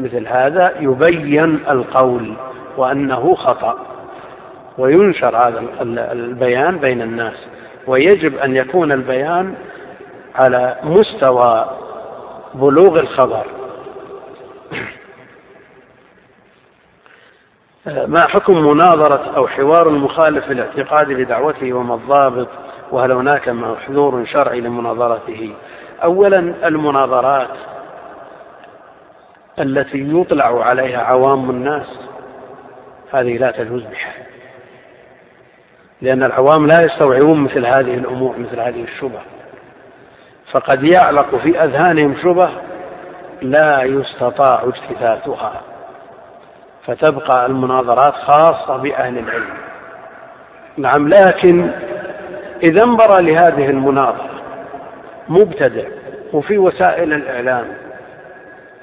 [0.00, 2.32] مثل هذا يبين القول
[2.76, 3.78] وأنه خطأ.
[4.78, 5.62] وينشر هذا
[6.12, 7.46] البيان بين الناس.
[7.86, 9.54] ويجب أن يكون البيان
[10.34, 11.70] على مستوى
[12.54, 13.46] بلوغ الخبر.
[18.06, 22.48] ما حكم مناظرة أو حوار المخالف الاعتقاد لدعوته وما الضابط
[22.90, 25.52] وهل هناك محذور شرعي لمناظرته؟
[26.04, 26.38] أولا
[26.68, 27.50] المناظرات
[29.58, 31.86] التي يطلع عليها عوام الناس
[33.12, 34.35] هذه لا تجوز بحال.
[36.02, 39.20] لأن العوام لا يستوعبون مثل هذه الأمور مثل هذه الشبه.
[40.52, 42.50] فقد يعلق في أذهانهم شبه
[43.42, 45.60] لا يستطاع اجتثاثها
[46.86, 49.54] فتبقى المناظرات خاصة بأهل العلم.
[50.76, 51.70] نعم لكن
[52.62, 54.30] إذا انبر لهذه المناظرة
[55.28, 55.84] مبتدع
[56.32, 57.64] وفي وسائل الإعلام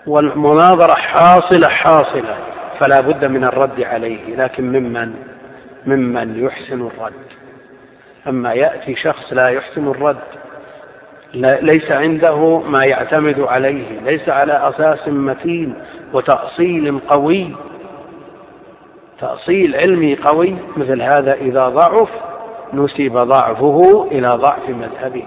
[0.07, 2.35] والمناظرة حاصلة حاصلة
[2.79, 4.35] فلا بد من الرد عليه.
[4.35, 5.32] لكن ممن؟
[5.85, 7.13] ممن يحسن الرد.
[8.27, 10.17] أما يأتي شخص لا يحسن الرد
[11.61, 15.73] ليس عنده ما يعتمد عليه ليس على أساس متين
[16.13, 17.55] وتأصيل قوي.
[19.19, 22.09] تأصيل علمي قوي مثل هذا إذا ضعف
[22.73, 25.25] نسب ضعفه إلى ضعف مذهبه.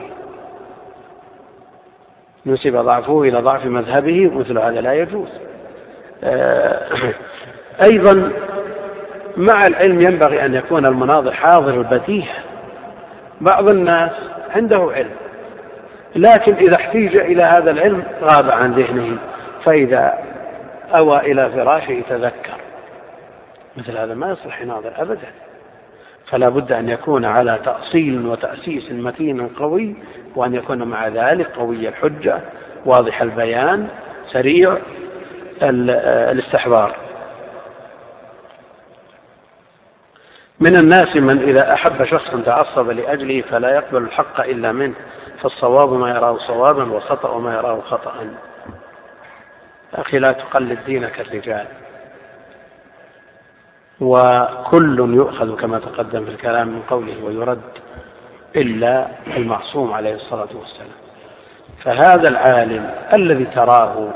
[2.46, 5.28] نسب ضعفه إلى ضعف مذهبه مثل هذا لا يجوز.
[6.24, 7.12] آه،
[7.90, 8.32] أيضا
[9.36, 12.34] مع العلم ينبغي أن يكون المناظر حاضر البديهة
[13.40, 14.12] بعض الناس
[14.56, 15.10] عنده علم
[16.16, 19.18] لكن إذا احتيج إلى هذا العلم غاب عن ذهنه
[19.64, 20.18] فإذا
[20.94, 22.56] أوى إلى فراشه تذكر
[23.76, 25.28] مثل هذا ما يصلح يناظر أبدا.
[26.30, 29.96] فلا بد أن يكون على تأصيل وتأسيس متين قوي
[30.36, 32.40] وأن يكون مع ذلك قوي الحجة
[32.84, 33.88] واضح البيان
[34.32, 34.76] سريع
[35.62, 37.05] الاستحضار.
[40.60, 44.94] من الناس من إذا أحب شخصا تعصب لأجله فلا يقبل الحق إلا منه
[45.42, 48.12] فالصواب ما يراه صوابا والخطأ ما يراه خطأ
[49.94, 51.66] أخي لا تقلد دينك الرجال.
[54.00, 57.60] وكل يؤخذ كما تقدم في الكلام من قوله ويرد
[58.56, 59.06] إلا
[59.36, 60.96] المعصوم عليه الصلاة والسلام.
[61.84, 64.08] فهذا العالم الذي تراه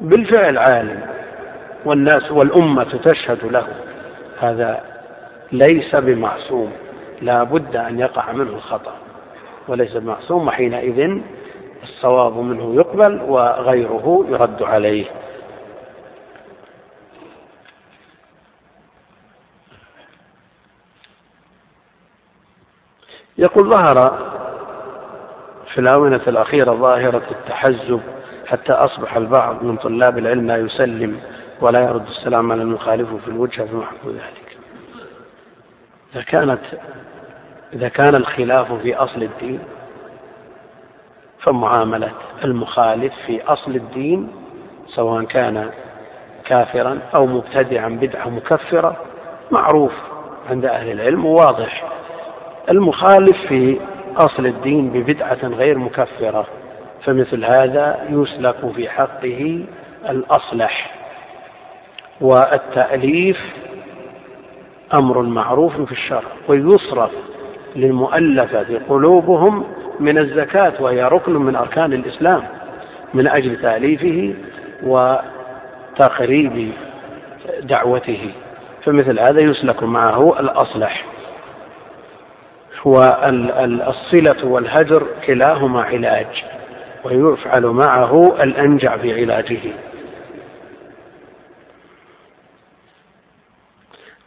[0.00, 1.00] بالفعل عالم
[1.84, 3.66] والناس والأمة تشهد له
[4.40, 4.93] هذا
[5.54, 6.72] ليس بمعصوم.
[7.22, 8.94] لا بد أن يقع منه الخطأ
[9.68, 11.20] وليس بمعصوم وحينئذ
[11.82, 15.06] الصواب منه يقبل وغيره يرد عليه.
[23.38, 24.18] يقول ظهر
[25.74, 28.00] في الآونة الأخيرة ظاهرة التحزب
[28.46, 31.20] حتى أصبح البعض من طلاب العلم لا يسلم
[31.60, 34.43] ولا يرد السلام على المخالف في الوجهة في محكو ذلك.
[36.14, 36.60] إذا كانت
[37.72, 39.60] إذا كان الخلاف في أصل الدين
[41.42, 42.12] فمعاملة
[42.44, 44.28] المخالف في أصل الدين
[44.88, 45.70] سواء كان
[46.44, 48.96] كافرا أو مبتدعا بدعة مكفرة
[49.50, 49.92] معروف
[50.50, 51.84] عند أهل العلم وواضح.
[52.70, 53.80] المخالف في
[54.16, 56.46] أصل الدين ببدعة غير مكفرة
[57.04, 59.64] فمثل هذا يسلك في حقه
[60.10, 60.94] الأصلح
[62.20, 63.38] والتأليف
[64.94, 67.10] أمر معروف في الشرع ويصرف
[67.76, 69.64] للمؤلفة قلوبهم
[70.00, 72.42] من الزكاة وهي ركن من أركان الإسلام
[73.14, 74.34] من أجل تأليفه
[74.82, 76.72] وتقريب
[77.62, 78.30] دعوته.
[78.84, 81.04] فمثل هذا يسلك معه الأصلح
[82.84, 86.26] والصلة والهجر كلاهما علاج
[87.04, 89.12] ويفعل معه الأنجع في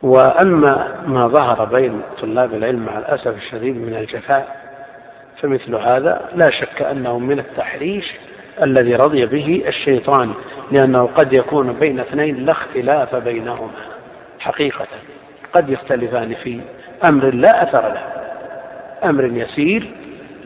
[0.02, 4.68] وأما ما ظهر بين طلاب العلم مع الأسف الشديد من الجفاء
[5.41, 8.06] فمثل هذا لا شك أنه من التحريش
[8.64, 10.34] الذي رضي به الشيطان
[10.72, 13.69] لأنه قد يكون بين اثنين لا اختلاف بينهما.
[14.40, 14.88] حقيقة
[15.53, 16.60] قد يختلفان في
[17.10, 18.03] أمر لا أثر له.
[19.10, 19.88] أمر يسير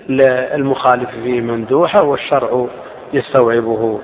[0.10, 2.68] للمخالف فيه مندوحة والشرع
[3.14, 4.00] يستوعبه.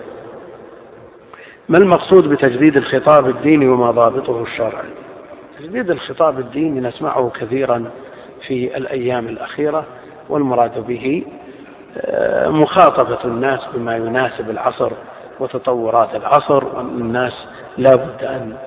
[1.69, 5.07] ما المقصود بتجديد الخطاب الديني وما ضابطه الشرعي
[5.60, 7.92] تجديد الخطاب الديني نسمعه كثيرا
[8.48, 9.86] في الأيام الأخيرة
[10.30, 11.24] والمراد به
[11.98, 14.92] آه، مخاطبة الناس بما يناسب العصر
[15.40, 17.34] وتطورات العصر والناس
[17.78, 18.58] لا بد أن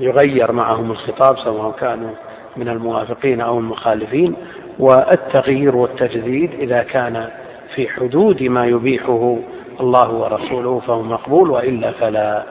[0.00, 2.10] يغير معهم الخطاب سواء كانوا
[2.56, 4.34] من الموافقين أو المخالفين
[4.78, 7.28] والتغيير والتجديد إذا كان
[7.74, 9.36] في حدود ما يبيحه
[9.80, 12.44] الله ورسوله فهو مقبول وإلا فلا.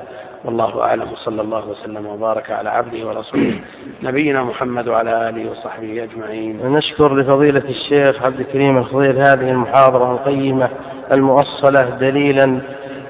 [0.46, 1.12] والله أعلم.
[1.12, 3.60] وصلى الله وسلم وبارك على عبده ورسوله
[4.04, 6.60] نبينا محمد وعلى آله وصحبه أجمعين.
[6.64, 10.70] نشكر لفضيلة الشيخ عبد الكريم الخضير هذه المحاضرة القيمة
[11.12, 12.60] المؤصلة دليلا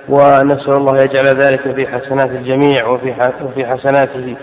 [0.10, 4.36] ونسأل الله يجعل ذلك في حسنات الجميع وفي حسناته.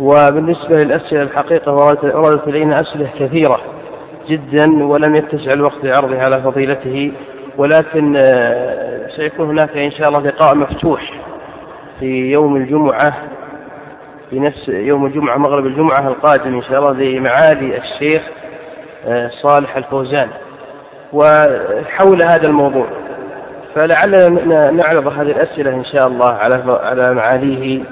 [0.00, 1.72] وبالنسبة للأسئلة الحقيقة
[2.02, 3.60] وردت إلينا أسئلة كثيرة
[4.28, 7.12] جدا ولم يتسع الوقت لعرضها على فضيلته
[7.56, 11.25] ولكن آه، سيكون هناك إن شاء الله لقاء مفتوح.
[12.00, 13.14] في يوم الجمعة
[14.30, 18.22] في نفس يوم الجمعة مغرب الجمعة القادم إن شاء الله لمعالي الشيخ
[19.06, 20.28] آه، صالح الفوزان.
[21.12, 22.86] وحول هذا الموضوع
[23.74, 27.82] فلعلنا نعرض هذه الأسئلة إن شاء الله على على معاليه.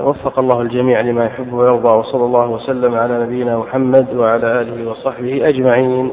[0.00, 5.48] وفق الله الجميع لما يحب ويرضى وصلى الله وسلم على نبينا محمد وعلى آله وصحبه
[5.48, 6.10] أجمعين.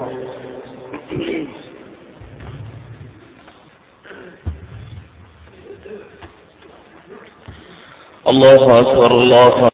[8.30, 9.70] الله أكبر الله